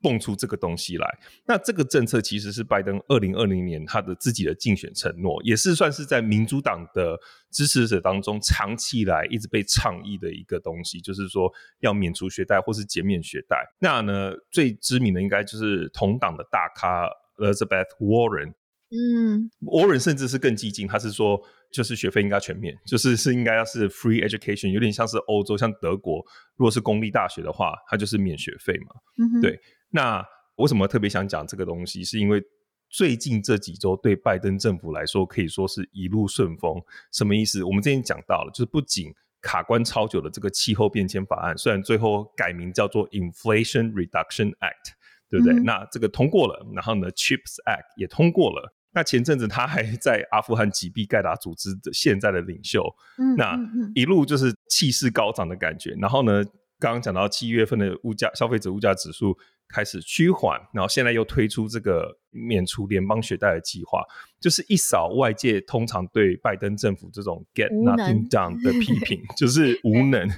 [0.00, 7.18] 蹦出这个东西来，那这个政策其实是拜登二零二零年他的自己的竞选承诺，也是算是在民主党的
[7.50, 13.64] 支持者当中长期以来一直被倡议的一个东西，就是说要免除学贷或是减免学贷。
[13.80, 18.52] 那呢，最知名的应该就是同党的大咖 Elizabeth Warren，
[18.90, 29.58] 嗯，Warren 甚至是更激进，他是说就是学费应该全免，就是是应该要是 free education，有点像是欧洲，像德国，如果是公立大学的话，它就是免学费嘛，嗯，对。
[29.90, 30.24] 那
[30.56, 32.04] 为什么特别想讲这个东西？
[32.04, 32.42] 是因为
[32.90, 36.82] 最近这几周对拜登政府来说可以说是一路顺风。
[37.12, 37.62] 什么意思？
[37.62, 44.94] 我们之前讲到了，就是不仅卡关超久的这个气候变迁法案，虽然最后改名叫做 Inflation Reduction Act，
[45.30, 45.54] 对不对？
[45.54, 48.74] 嗯、那这个通过了，然后呢，Chips Act 也通过了。
[48.90, 52.84] 那前阵子他还在阿富汗击毙盖达组织的现在的领袖，
[53.18, 53.56] 嗯、那
[53.94, 55.94] 一路就是气势高涨的感觉。
[56.00, 56.44] 然后呢？
[56.78, 59.36] 刚刚讲到七月份的物价消费者物价指数
[59.68, 64.02] 开始趋缓，然后现在又推出这个免除联邦学贷的计划，
[64.40, 70.28] 就是一扫外界通常对拜登政府这种 get nothing done 的批评， 就是无能。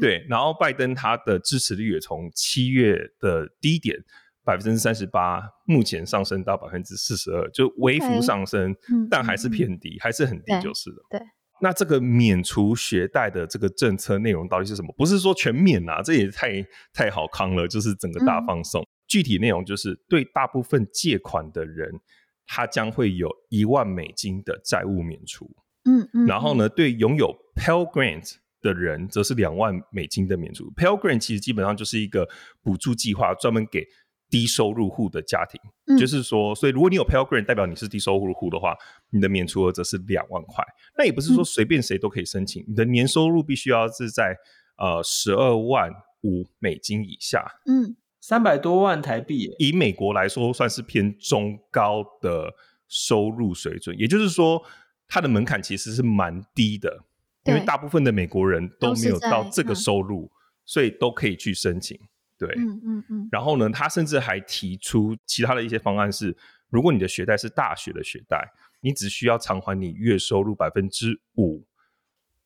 [0.00, 3.96] 对，然后拜登他的支持率也从七月的低点
[4.44, 8.76] 百分之三十八，目前上升到百分之四十二，就微幅上升，
[9.10, 11.06] 但还是偏低，还是很低就是了。
[11.08, 11.20] 对。
[11.60, 14.94] 那这个免除学贷的这个政策内容到底是什么？
[14.96, 18.82] 不是说全免啊，这也太太好康了，就是整个大放送。
[18.82, 22.00] 嗯、具体内容就是对大部分借款的人，
[22.46, 25.50] 他将会有一万美金的债务免除。
[25.84, 26.26] 嗯嗯。
[26.26, 30.72] 然后呢，对拥有 Pell Grant 的人，则是两万美金的免除。
[30.76, 32.28] Pell Grant 其实基本上就是一个
[32.62, 33.86] 补助计划，专门给。
[34.30, 38.76] 低收入户的家庭，嗯、就是说，所以如果你有 Pell Grant，代表你是低收入户的话，
[39.10, 40.64] 你的免除额则是两万块。
[40.96, 44.36] 那也不是说随便谁都可以申请，嗯、你的年收入必须要是在
[44.76, 45.90] 呃十二万
[46.22, 52.52] 五美金以下，嗯，三百多万台币，以美国来说算是偏中高的
[52.86, 53.98] 收入水准。
[53.98, 54.62] 也就是说，
[55.08, 57.04] 它的门槛其实是蛮低的，
[57.44, 60.30] 因为大部分的美国人都没有到这个收入，
[60.66, 61.98] 所以都可以去申请。
[62.38, 66.36] 对，嗯嗯嗯，然后呢，他甚至还提出其他的一些方案是，
[66.70, 68.48] 如果你的学贷是大学的学贷，
[68.80, 71.64] 你只需要偿还你月收入百分之五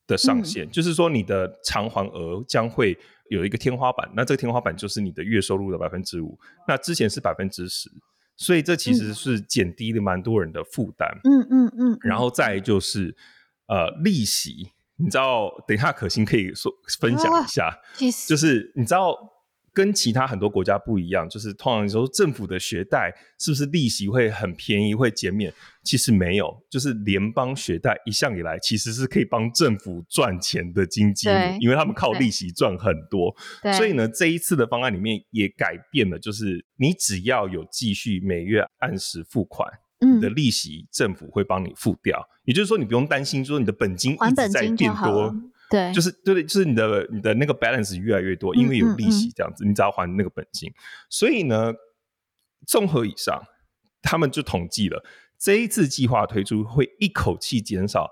[0.06, 7.90] 的上限，嗯、就是说你的偿还额将会有一个天花板，那这个天花板就是你的月收入的百分之五，那之前是百分之十，
[8.34, 13.14] 所以这其实是减低了蛮多人的负担，嗯嗯嗯，然后再就是
[13.66, 17.78] 呃利息，你知道，等一下可心可以说分享一下，
[18.26, 19.28] 就是你知道。
[19.74, 25.52] 跟其他很多国家不一样，就是通常说政府的学贷是不是利息会很便宜，会减免？
[25.82, 33.34] 其实没有，就是联邦学贷一向以来其实是可以帮政府赚钱的经济，因为他们靠利息赚很多。
[33.76, 39.68] 所以呢，这一次的方案里面也改变了，就是你只要有继续每月按时付款，
[40.00, 42.22] 嗯，你的利息政府会帮你付掉。
[42.44, 45.34] 也就是说，你不用担心说你的本金一直在变多。
[45.72, 50.70] 对，就是对，就是你的你的那个 balance 越来越多，因为有利息这样子，嗯嗯嗯、你只要还那个本金。
[51.08, 51.72] 所以呢，
[52.66, 53.42] 综合以上，
[54.02, 55.02] 他们就统计了
[55.38, 58.10] 这一次计划推出会一口气减少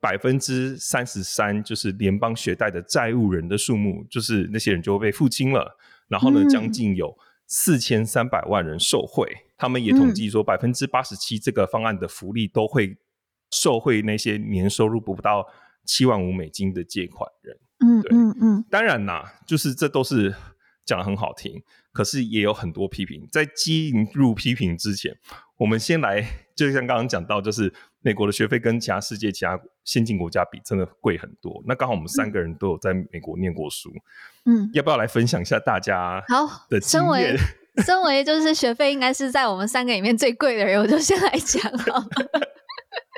[0.00, 5.76] 百分之三十三，就是联邦学贷的债务人的数目，就是那些人就会被付清了。
[6.08, 7.14] 然后呢，将近有
[7.46, 9.30] 四千三百万人受惠。
[9.30, 12.96] 嗯、他们也统计说，百分之八十七这个方案的福利都会
[13.50, 15.46] 受惠那些年收入不到。
[15.84, 20.34] 七万五美金的借款人，嗯，对，嗯嗯，当然啦，就是这都是
[20.84, 23.28] 讲的很好听，可是也有很多批评。
[23.30, 25.16] 在进入批评之前，
[25.58, 31.62] 我们先来，就像刚刚讲到，就是美国的学费跟其他世界其他先进国家比，真的贵很多。
[31.66, 33.92] 那刚好我们三个人都有在美国念过书，
[34.46, 37.36] 嗯，要不要来分享一下大家好的经验？
[37.84, 41.60] 身为就是学费应该是在我们三个里面最贵的人，我就先来讲。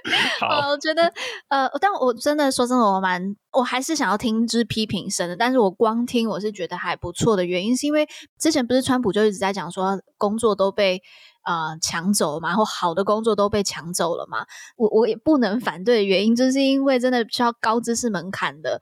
[0.41, 1.13] 好、呃，我觉得，
[1.49, 5.37] 呃，但我真的说真的，我蛮，我还是想要听之批评声的。
[5.37, 11.03] 但是我光听，我是觉得还不错的原因，是因为之前不是川普就一直在讲说工作都被
[11.45, 14.47] 呃抢走嘛，然后好的工作都被抢走了嘛。
[14.77, 18.81] 我我也不能反对的原因，就是因为真的需要高知识门槛的，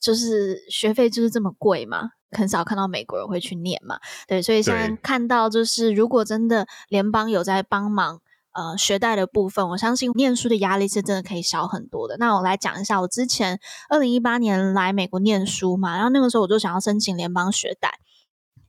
[0.00, 3.98] 就是学费就是这么贵嘛，很少看到美国人会去念嘛。
[4.26, 8.20] 对，所以现在看到就是如果真的联邦有在帮忙。
[8.52, 12.16] 呃，学贷的部分，我相信念书的压力是真的可以小很多的。
[12.18, 17.98] 那我来讲一下，我之前二零一八年来美国念书嘛，然后那个时候我就想要申请联邦学贷。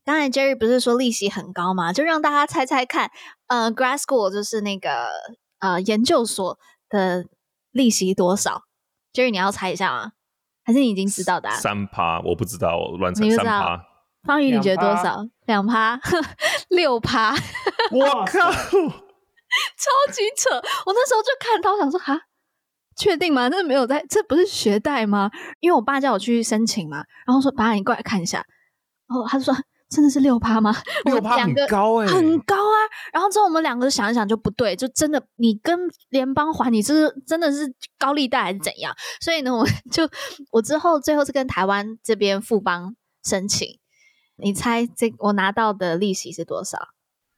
[0.03, 1.93] 刚才 Jerry 不是说利息很高嘛？
[1.93, 3.11] 就让大家猜猜看，
[3.47, 5.09] 呃，Grad School 就是那个
[5.59, 6.57] 呃研究所
[6.89, 7.25] 的
[7.71, 8.63] 利息多少
[9.13, 10.11] ？Jerry 你要猜一下吗？
[10.63, 11.49] 还是你已经知道的？
[11.51, 13.83] 三趴，我不知道，乱猜三趴。
[14.23, 15.25] 方宇你觉得多少？
[15.47, 15.99] 两趴？
[16.69, 17.33] 六趴？
[17.91, 18.51] 我靠！
[19.77, 20.55] 超级扯！
[20.85, 22.19] 我那时候就看到，我想说哈，
[22.95, 23.47] 确定吗？
[23.49, 25.29] 那没有在，这不是学贷吗？
[25.59, 28.45] 因为我爸叫我去申请嘛，然后说爸，你过来看一下。
[29.07, 29.53] 然后他就说
[29.89, 30.73] 真的是六趴吗？
[31.03, 32.77] 六趴很高哎、欸，很高啊！
[33.11, 35.77] 然后之后我们两个想一想就不对，就真的你跟
[36.09, 38.95] 联邦还，你是真的是高利贷还是怎样？
[39.19, 40.09] 所以呢，我就
[40.51, 43.67] 我之后最后是跟台湾这边富邦申请。
[44.37, 46.79] 你猜这我拿到的利息是多少？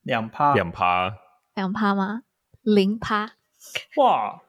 [0.03, 1.11] 两趴，两趴。
[1.55, 2.21] 两趴吗？
[2.63, 3.33] 零趴？
[3.97, 4.41] 哇！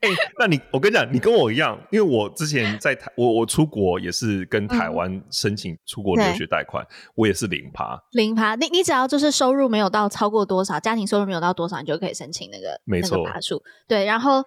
[0.00, 8.00] 哎、欸，那你我跟你讲，你跟我一样，因为我之前 在台，我我出国也是跟台湾申请出国留学贷款，嗯、我也是零趴。
[8.12, 13.60] 零趴，你你只要就是收入没有到超过多少，家庭收入没有到多少，你就可以申请那个没错那个趴数。
[13.88, 14.44] 对，然后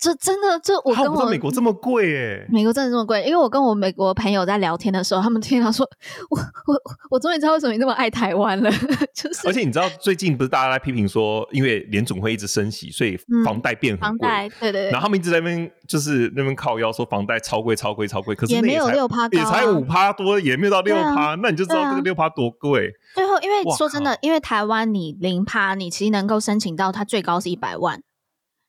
[0.00, 5.86] 这真的，这我跟我，我美国这么贵耶，美国真的这么贵，因为我跟我美国朋友在聊天的时候，他们听到说，
[6.30, 6.80] 我我
[7.10, 8.70] 我终于知道为什么你那么爱台湾了，
[9.14, 9.46] 就是。
[9.46, 22.90] 而且你知道最近不是大家在批评说，因为联总会一直升息，所以房贷变很贵，房贷对对对，然后他们一直在那边就是那边靠腰说房贷超贵超贵超贵，可是也没有六趴高，也才五趴多，也没有到六趴，那你就知道这个六趴多贵。
[23.14, 28.02] 最后，因为说真的，因为台湾你零趴，你其实能够申请到它最高是一百万。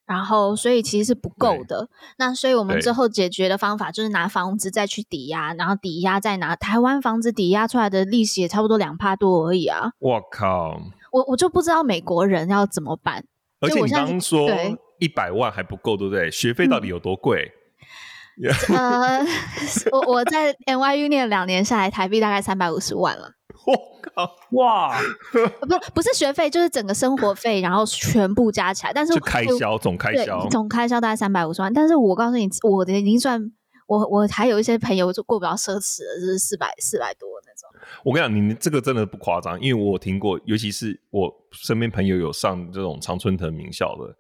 [0.06, 1.88] 然后，所以其实是不够的。
[2.18, 9.92] 那所以我们之后解决的方法就是拿房子再去抵押，然后抵押再拿台湾房子抵押出来的利息也差不多两趴多而已啊！
[10.00, 10.82] 我靠！
[11.12, 13.24] 我我就不知道美国人要怎么办。
[13.60, 14.50] 而且你刚刚说
[15.00, 16.32] 一百万还不够，对不对？
[16.32, 17.46] 学费到底有多贵？
[17.46, 17.61] 嗯、
[18.74, 19.26] 呃，
[19.92, 23.32] 我我在 NYU 念两年下来，台币大概三百五十万了。
[23.66, 24.36] 我靠！
[24.54, 25.00] 哇，
[25.32, 31.72] 不不是学费，就是整个生活费，然后全部加起来，但是开销总开销总开销大概三百五十万。
[31.72, 33.40] 但是我告诉你，我的已经算
[33.86, 37.70] 我我还有一些朋友就过不了奢侈的，就是四百四百多那种。
[38.04, 44.16] 我跟你讲，你这个真的不夸张，因为我听过，尤其是我身边朋友有上这种常春藤名校的，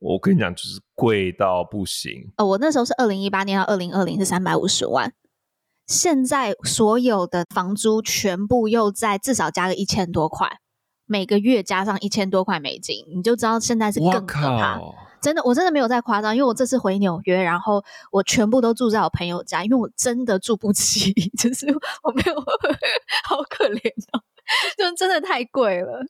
[0.00, 2.32] 我跟你讲，就是贵到不行。
[2.36, 5.12] 呃，我那时候是二零一八年到二零二零是三百五十万。
[5.86, 10.48] 现在所有的房租全部又在至少加个一千多块，
[11.06, 14.80] 每个月加上一千多块美金，你就知道现在是更可怕。
[15.20, 21.66] 真的，我真的没有在夸张，因为我这次回纽约，然后我全部都住在我朋友家，因为我真的住不起， 就是
[22.02, 22.34] 我没有，
[23.28, 24.22] 好可怜哦，
[24.78, 26.00] 就真的太贵了。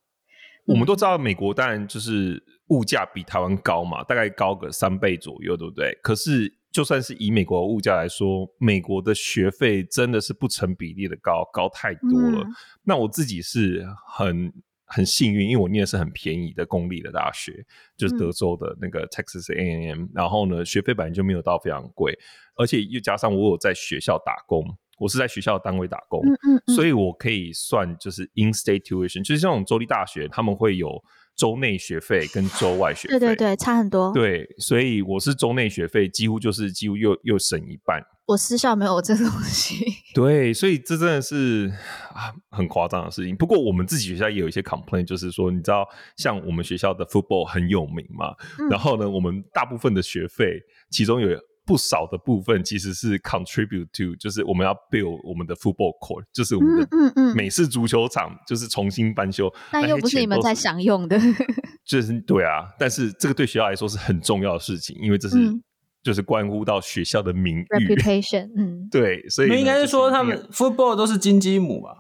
[0.67, 2.41] 我们都知道美国当然就是
[2.71, 5.97] 物价比台湾高嘛，大概高个三倍左右，对不对？
[6.03, 6.57] 可是。
[6.73, 12.45] 就算是以美国的物价来说，美国的学费真的是不成比例的高，高太多了。
[12.45, 12.55] 嗯、
[12.85, 14.53] 那我自己是很
[14.85, 17.67] 很幸运，因为我念的是很便宜的公立的大学，
[17.97, 20.11] 就是德州的那个 Texas A&M、嗯。
[20.15, 22.17] 然后呢，学费本来就没有到非常贵，
[22.55, 24.65] 而且又加上我有在学校打工，
[25.01, 31.03] 我是在学校单位打工，嗯嗯嗯，所以我可以算就是 in-state tuition，就是像这种州立大学他们会有。
[31.41, 34.13] 州内学费跟州外学费，对对对，差很多。
[34.13, 38.05] 对，所以我是州内学费，几乎就是几乎又又省一半。
[38.27, 39.83] 我私校没有这东西。
[40.15, 41.73] 对，所以这真的是
[42.13, 43.35] 啊很夸张的事情。
[43.35, 50.61] 不过我们自己学校也有一些 complaint，就是说，你知道，像我们学校的 football 很有名嘛，嗯、然后呢，我们大部分的学费，
[50.91, 51.31] 其中有。
[51.65, 59.53] 不少的部分其实是 contribute to，就是我们要 build 我们的 football court，就是我们的美式足球场，就是重新翻修。
[59.73, 61.21] 那、嗯嗯嗯、又不是你们在享用的，
[61.87, 62.69] 就是对啊。
[62.79, 65.63] 但是这个对学校来说是很重要的事情，因为这是、嗯、
[66.03, 68.51] 就是关乎到学校的名誉 reputation。
[68.57, 71.91] 嗯， 对，所以应该是说他们 football 都是金鸡母嘛。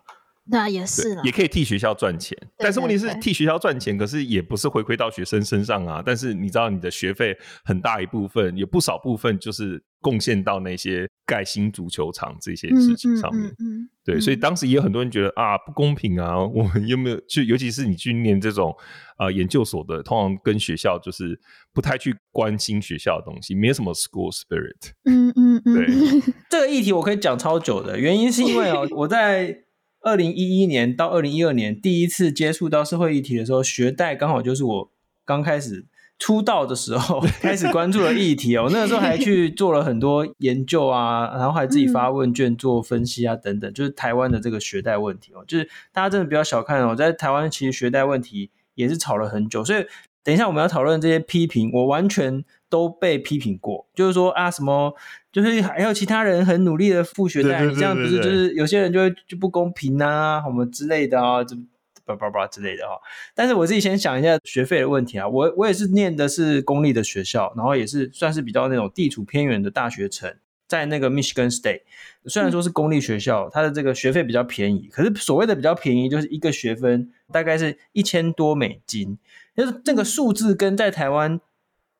[0.46, 6.02] 那也是了，也可以替学校赚钱，但是问题是替学校赚钱，可是也不是回馈到学生身上啊。
[6.04, 13.48] 但是你知道，你的学费很大一部分，有不少部分就是贡献到那些盖新足球场这些事情上面。
[13.60, 16.36] 嗯，对，所以当时也有很多人觉得啊，不公平啊。
[16.44, 18.74] 我们有没有就尤其是你去念这种
[19.18, 21.38] 啊、呃、研究所的，通常跟学校就是
[21.72, 24.92] 不太去关心学校的东西，没有什么 school spirit。
[25.04, 25.86] 嗯嗯嗯，对，
[26.50, 29.66] 这个议题我可以讲超久的，原因是因为哦， 我在。
[30.02, 34.90] 二零一一年到二零一二年，第一次接触到社会议题的时候，学贷刚好就是我
[35.24, 35.84] 刚开始
[36.18, 38.68] 出道的时候， 开始关注的议题哦。
[38.72, 45.44] 那个时候还去做了很多研究啊，然后还自己发问卷做分析啊，等等，就是台湾的这个学贷问题哦。
[45.46, 49.84] 就是大家真的不要小看哦，在台湾其实学贷问题也是吵了很久，所以
[50.24, 54.94] 等一下我们要讨论这些批评，我完全都被批评过，就是说啊什么。
[55.32, 61.56] 就是还有其他人很努力的付学贷，你这样不是就是有些人就会就不公平啊，什么之类的啊，就
[62.04, 63.00] 叭叭叭之类的哈。
[63.32, 70.34] 但是我自己先想一下学费的问题啊，我我也是念的是公立的学校，然后也是算是比较那种地处偏远的大学城，
[70.66, 71.82] 在那个 Michigan State，
[72.26, 79.16] 虽然说是公立学校，它的这个学费比较便宜，可是所谓的比较便宜，就是一个学分大概是一千多美金，
[79.56, 81.40] 就是这个数字跟在台湾。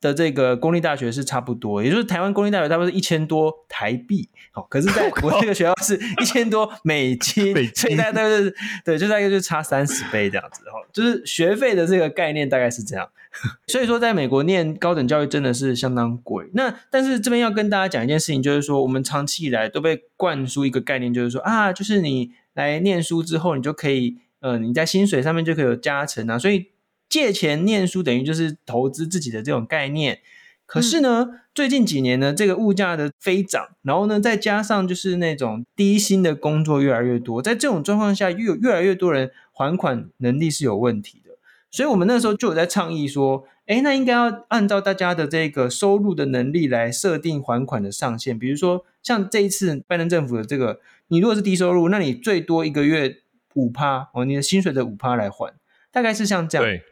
[0.00, 13.06] 的这个公立大学是差不多，也就是台湾公立大学差不多是一千多台币，好，可是在我这个学校是一千多 美金，所以大概就是对，就大概就差三十倍这样子，哈，就是学费的这个概念大概是这样，
[13.68, 16.48] 所以说在美国念高等教育真的是相当贵。
[16.54, 26.70] 那但是这边要跟大家讲一件事情，就是说我们长期以来都被灌输一个概念，就是说啊，就是你来念书之后，你就可以，呃，你在薪水上面就可以有加成啊，所以。
[27.10, 30.20] 借钱念书等于就是投资自己的这种概念，
[30.64, 41.32] 可是呢，嗯、最近几年呢，这个物价的飞涨，然后呢，再加上就是那种低薪的工作越来越多，在这种状况下，又有越来越多人还款能力是有问题的，
[41.68, 48.38] 所以我们那时候就有在倡议说，哎，那应该要按照大家的这个收入的能力来设定还款的上限。
[48.38, 53.16] 比如说，像这一次拜登政府的这个，你如果是低收入，那你最多一个月
[53.54, 55.52] 五趴哦，你的薪水的五趴来还，
[55.90, 56.64] 大概是像这样。
[56.64, 56.84] 对。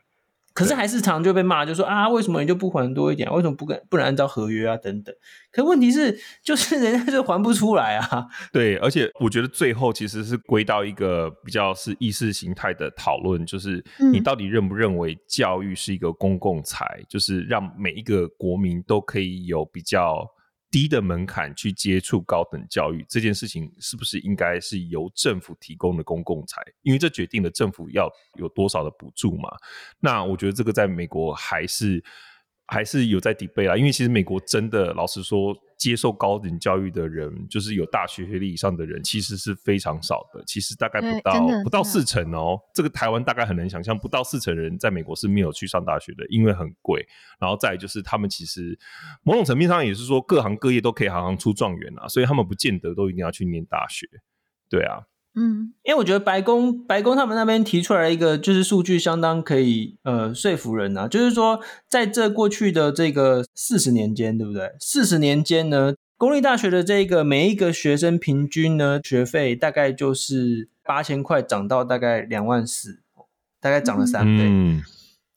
[0.59, 3.33] 可是还是常就被骂，就说啊，为什么你就不还多一点？
[3.33, 4.77] 为什么不跟不能按照合约啊？
[4.77, 5.15] 等等。
[5.53, 8.27] 可问题是，就是人家就还不出来啊。
[8.53, 20.29] 对，而且我觉得最后其实是归到一个比较是意识形态的讨论，就是你到底认不认为教育是一个公共财，嗯、就是让每一个国民都可以有比较。
[20.71, 26.63] 低的门槛去接触高等教育这件事情，是不是应该是由政府提供的公共财？
[26.83, 29.51] 因为这决定了政府要有多少的补助嘛。
[30.01, 32.03] 那我觉得这个在美国还是。
[32.71, 40.45] 还是有在 debate 啦，因为其实美国真的老实说，接受高等教育的人，就是有大学学历以上的人，其实是非常少的。
[40.47, 42.61] 其实大概不到不到四成哦。
[42.75, 47.03] 这个台湾大概很难想象，不到四成人在美国是没有去上大学的，因为很贵。
[47.41, 48.79] 然后再就是他们其实
[49.23, 54.07] 某种层面上也是说，各行各业都可以行行出状元啊，所以他们不见得都一定要去念大学。
[54.69, 55.01] 对啊。
[55.41, 64.73] 嗯，因为我觉得白宫白宫他们那边提出来一个就是数据相当可以呃说服人呐、啊，就是说在这过去的这个四十年间，对不对？
[64.81, 72.99] 四十年间呢，公立大学的这个每一个学生平均呢学费大概就是八千块，涨到大概两万四，
[73.61, 74.45] 大概涨了三倍。
[74.45, 74.83] 嗯，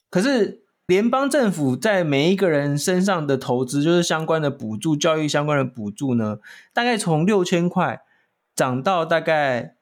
[0.10, 6.40] 可是联邦政府在每一个人身上的投资，就是相关的补助，教育相关的补助呢，
[6.74, 8.02] 大概从六千块
[8.56, 9.76] 涨到大概。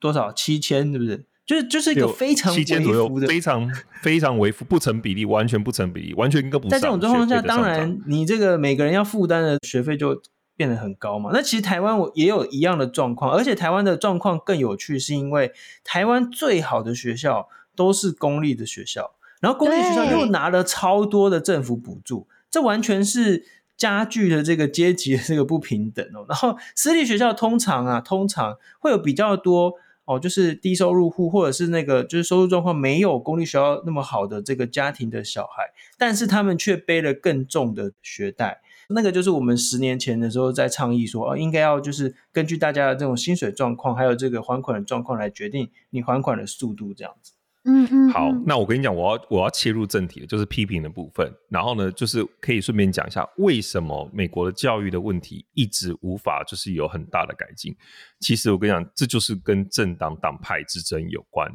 [0.00, 1.24] 多少七千，是不是？
[1.46, 3.68] 就是就是一个非常微幅的，非常
[4.02, 6.78] 非常微幅，不成比例，完全不成比例，完全跟不上。
[6.78, 10.22] 在这种状况下，当然你这个每个人要负担的学费就
[10.54, 11.30] 变得很高嘛。
[11.32, 15.50] 那其实台湾我也有一样的状况，而且台湾的状况更有趣，是因为
[15.82, 23.44] 台湾最好的学校都是公立的学校，然后公立学校又拿了超多的政府补助，这完全是
[23.76, 26.24] 加剧了这个阶级的这个不平等哦。
[26.28, 29.74] 然后私立学校通常啊，通常会有比较多。
[30.10, 38.60] 哦，就是低收入户，或者是那个就是收入状况没有公立学校那么好的这个家庭的小孩，但是他们却背了更重的学贷。
[38.88, 47.34] 那个就是我们十年前的时候在倡议说，哦，应该要就是根据大家的这种薪水状况，还有这个还款的状况来决定你还款的速度，这样子。
[47.70, 51.32] 嗯嗯，好，那我跟你讲，我要我要切入正题，就是批评的部分。
[51.48, 57.76] 然后呢，就是可以顺便讲一下，为什么美国的教育的问题一直无法就是有很大的改进。
[58.18, 61.48] 其实我跟你讲，这就是跟政党党派之争有关。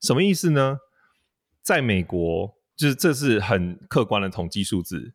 [0.00, 0.78] 什么意思呢？
[1.62, 5.14] 在美国，就是这是很客观的统计数字，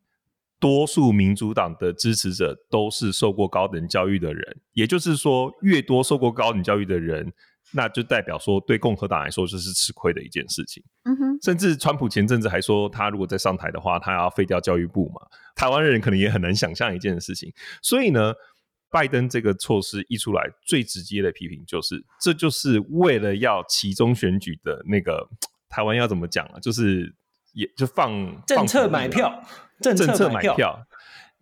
[0.60, 7.32] 多数民主党的支持者都是受过高等教育的人，也就是说，越多受过高等教育的人。
[7.74, 10.84] 那就代表说，对共和党来说，这是吃亏的一件事情。
[11.04, 15.22] 嗯哼，甚至川普前阵子还说，他如果再上台的话，他要废掉教育部嘛。
[15.56, 17.52] 台湾人可能也很难想象一件事情。
[17.82, 18.34] 所以呢，
[18.90, 25.28] 拜登这个措施一出来，最直接的批评就是，这就是为了要其中选举的那个
[25.70, 26.60] 台湾要怎么讲啊？
[26.60, 27.16] 就是
[27.54, 28.12] 也就放
[28.46, 29.44] 政策买票，
[29.80, 30.80] 政策买票。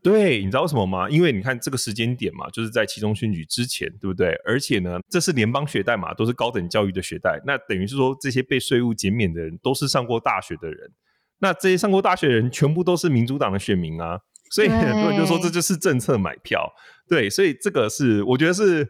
[0.01, 1.09] 对，你知道为什么吗？
[1.09, 4.31] 因为你看这个时间点嘛，就是在期中选举之前，对不对？
[4.45, 10.89] 而且呢，这是联邦学贷嘛，都是高等教育的学贷，那等于是说这些被税务减免的人都是上过大学的人，
[11.39, 14.17] 那这些上过大学的人全部都是民主党的选民啊，
[14.51, 16.71] 所以很多人就说这就是政策买票。
[17.09, 18.87] 对，所以这个是我觉得是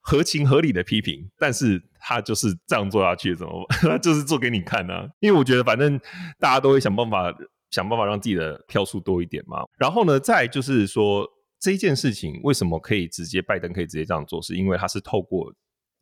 [0.00, 3.78] 合情合理的批评，但是他就是这样做下去，怎么办？
[3.92, 5.08] 他就是做给你看呢、啊？
[5.20, 6.00] 因为我觉得反正
[6.40, 7.32] 大家都会想办法。
[7.70, 11.28] 想办法让自己的票数多一点嘛，然后呢，再就是说
[11.60, 15.52] 这件事情为什么可以直接拜登可以直接这样做，是因为他是透过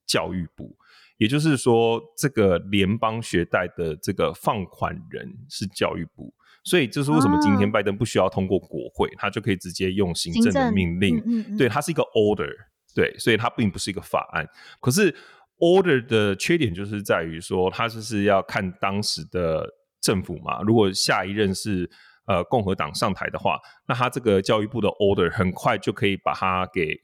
[0.06, 0.76] 教育部，
[1.18, 12.54] 也就是说这个联邦学贷的这个放款人是教育部，所以这是为什么今天拜登不需要通过国会，他就可以直接用行政的命令，嗯嗯嗯对，它是一个 order，
[12.94, 14.48] 对，所以它并不是一个法案。
[14.80, 15.12] 可是
[15.58, 19.68] order 的缺点就是在于说，它就是要看当时的。
[20.06, 21.90] 政府嘛，如果下一任是
[22.26, 26.96] 呃共和党上台的话，那他这个教育部的 order 很快就可以把它给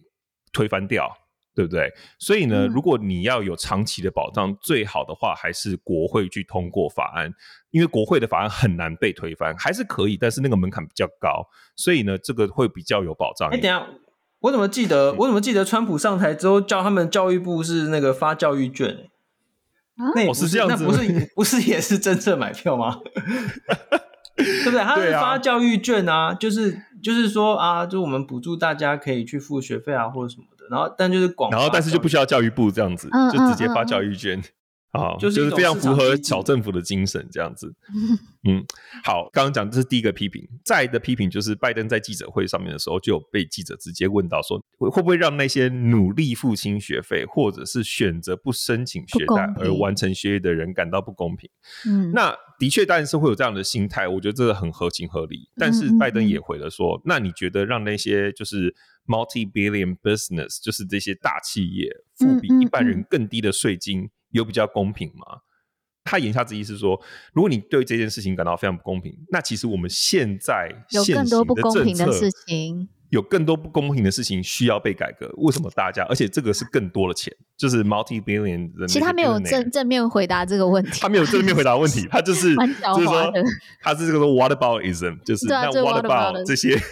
[0.53, 1.11] 推翻掉，
[1.57, 1.91] 对不对？
[2.19, 7.33] 所以呢，嗯、如果你要有长期的保障，最好的话还是国会去通过法案，
[7.71, 11.45] 因为国会的法案很难被推翻，还是可以，但是那个门槛比较高，
[11.75, 13.49] 所以呢，这个会比较有保障。
[13.51, 13.85] 哎，等下，
[14.43, 15.13] 我怎么记得？
[15.15, 19.09] 我怎么记得川普上台之后叫他们教育部是那个发教育券？
[20.15, 22.99] 那也是这样子，那不是不是也是政策买票吗？
[24.37, 24.81] 对不对？
[24.81, 30.65] 他是发教育券啊，啊就是就是说啊，就我们补助大家可以去付学费啊，或者什么的。
[30.71, 34.43] 然后但就是广，然后但是就不需要教育部这样子，就直接发教育券。
[34.93, 37.75] 啊，就是就是非常符合小政府的精神这样子。
[38.45, 38.63] 嗯，
[39.05, 51.49] 好，刚刚讲这是第一个批评，再的批评就是拜登在记者会上面的时候就有被记者直接问到说，会会不会让那些努力付清学费或者是选择不申请学贷而完成学业的人感到不公平？
[51.87, 55.49] 嗯，那的确当然是会有这样的心态，我觉得这个很合情合理。
[55.57, 58.75] 但是拜登也回了说，嗯嗯嗯，那你觉得让那些就是
[59.07, 64.11] multi-billion business，就是这些大企业付比一般人更低的税金？
[64.33, 65.39] 有比较公平吗？
[66.05, 67.01] 他言下之意是说，
[67.33, 75.33] 如果你对这件事情感到非常不公平，那其实我们现在有更多不公平的事情，有更多不公平的事情需要被改革。
[75.37, 76.05] 为什么大家？
[76.09, 78.69] 而且这个是更多的钱，就是 multi billion。
[78.89, 82.53] 其实他没有正正面回答这个问题，他没有正面回答问题，他就是
[82.97, 83.33] 就是说，
[83.81, 86.77] 他是这个说 whataboutism，就是那 what about 这些。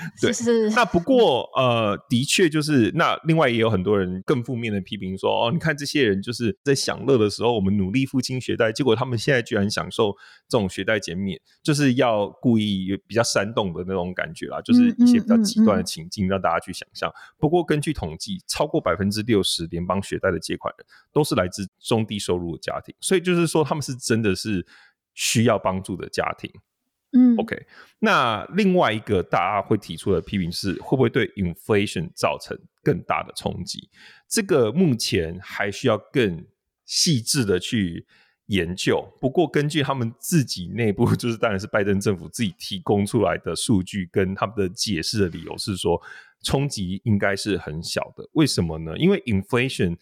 [0.20, 10.12] 对，是那不过呃，的确就是那另外也有很多人更负面的批评说，哦，你看这些人就是在享乐的时候，我们努力付清学贷，结果他们现在居然享受
[10.48, 17.12] 这种学贷减免，就是要故意有比较煽动的那种感觉啦，就是一些比较极端的情境让大家去想象。
[17.38, 24.66] 不过根据统计，超过百分之六十联邦学贷的借款人都是来自中低收入的家庭，所以就是说他们是真的是
[25.14, 26.50] 需要帮助的家庭。
[27.12, 27.66] 嗯，OK。
[27.98, 33.88] 那另外一个大家会提出的批评是，会不会对 inflation 造成更大的冲击？
[34.28, 36.46] 这个目前还需要更
[36.86, 38.06] 细致的去
[38.46, 39.04] 研究。
[39.20, 46.00] 不过，根据他们自己内部， 就是当然是拜登政府自己提供出来的数据跟他们的解释的理由是说，
[46.42, 48.28] 冲击应该是很小的。
[48.32, 48.96] 为什么呢？
[48.96, 49.96] 因为 inflation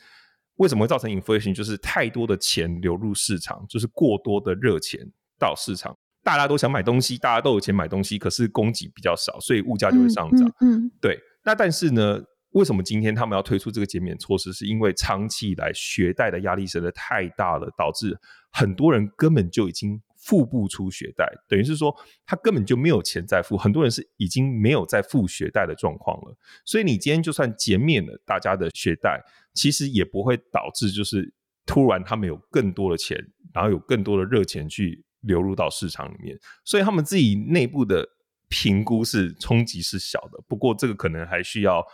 [0.56, 1.54] 为什么会造成 inflation？
[1.54, 5.96] 就是太多的钱流入市场，就是过多的热钱到市场。
[6.28, 10.46] 大家都想买东西，大家都有钱买东西，可是供给比较少，所以物价就会上涨。
[10.60, 11.18] 嗯，嗯，对。
[11.42, 12.20] 那但是呢，
[12.50, 14.52] 为什么今天他们要推出这个减免措施？
[14.52, 18.14] 是因为长期以来学贷的压力实在太大了，导致
[18.52, 23.56] 很多人根本就已经付不出学贷，等于是说他根本就没有钱再付。
[23.56, 26.36] 很多人是已经没有再付学贷的状况了。
[26.66, 29.18] 所以你今天就算减免了大家的学贷，
[29.54, 31.32] 其实也不会导致就是
[31.64, 33.16] 突然他们有更多的钱，
[33.54, 35.06] 然后有更多的热钱去。
[35.22, 38.08] 流入到市场里面，所以他们自己内部的
[38.48, 41.84] 评估是冲击是小的，不过这个可能还需要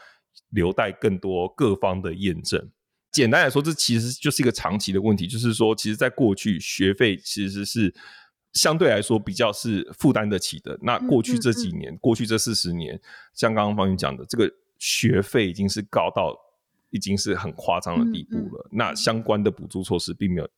[0.50, 2.70] 留待更多各方的验证。
[3.10, 7.94] 简单来说，这其实就是一个长期的问题，就是说，其实在过去学费其实是
[8.52, 10.78] 相对来说比较是负担得起的。
[10.82, 13.00] 那过去这几年，嗯嗯嗯过去这四十年，
[13.32, 16.36] 像刚刚方云讲的，这个学费已经是高到
[16.90, 18.66] 已经是很夸张的地步了。
[18.66, 20.48] 嗯嗯那相关的补助措施并没有。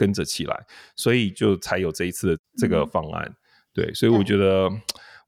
[0.00, 0.56] 跟着起来，
[0.96, 3.22] 所以就才有这一次的这个方案。
[3.26, 3.36] 嗯、
[3.74, 4.70] 对，所以我觉得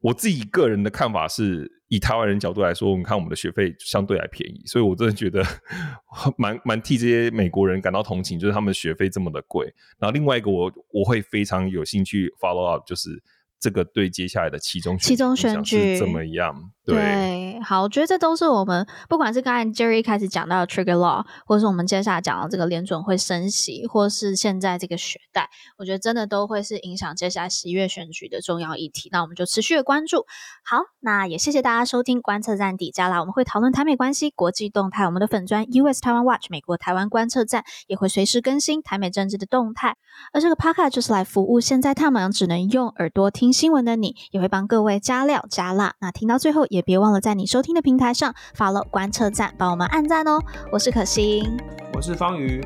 [0.01, 5.45] 我自己个人的看法是，以台湾人角度来说，我们看我们的学费相对还便宜，所以我真的觉得
[6.39, 9.67] 蛮蛮替这些美国人感到同情，就是他们学费这么的贵。
[9.99, 13.23] 然后另外一个我，我我会非常有兴趣 follow up，就是。
[13.63, 16.53] 这个对接下来的其中其中选举怎么样？
[16.85, 25.49] 对，对，好，我觉得这都是我们不管是刚才 Jerry 一开始讲到的 Trigger Law，或者是我们接下来讲到这个联准会升息，或是现在这个学贷，
[25.79, 29.09] 我觉得真的都会是影响接下来十一月选举的重要议题。
[29.13, 30.27] 那我们就持续的关注。
[30.65, 39.95] 好，那也谢谢大家收听观测站底加啦，我们会讨论台美关系、国际动态，我们的粉砖 US 台湾 Watch 美国台湾观测站也会随时更新台美政治的动态。
[40.33, 50.41] 而这个 Podcast 就是来服务现在他们只能用耳朵听新闻的你也会帮各位加料加辣，那听到最后也别忘了在你收听的平台上发了观测站，帮我们按赞哦。
[50.73, 51.59] 我是可心，
[51.95, 52.65] 我是方宇，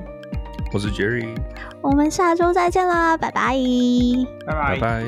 [0.72, 1.36] 我是 Jerry，
[1.82, 3.30] 我们下周再见啦，拜。
[3.30, 3.56] 拜，
[4.46, 4.46] 拜。
[4.46, 5.04] 拜拜。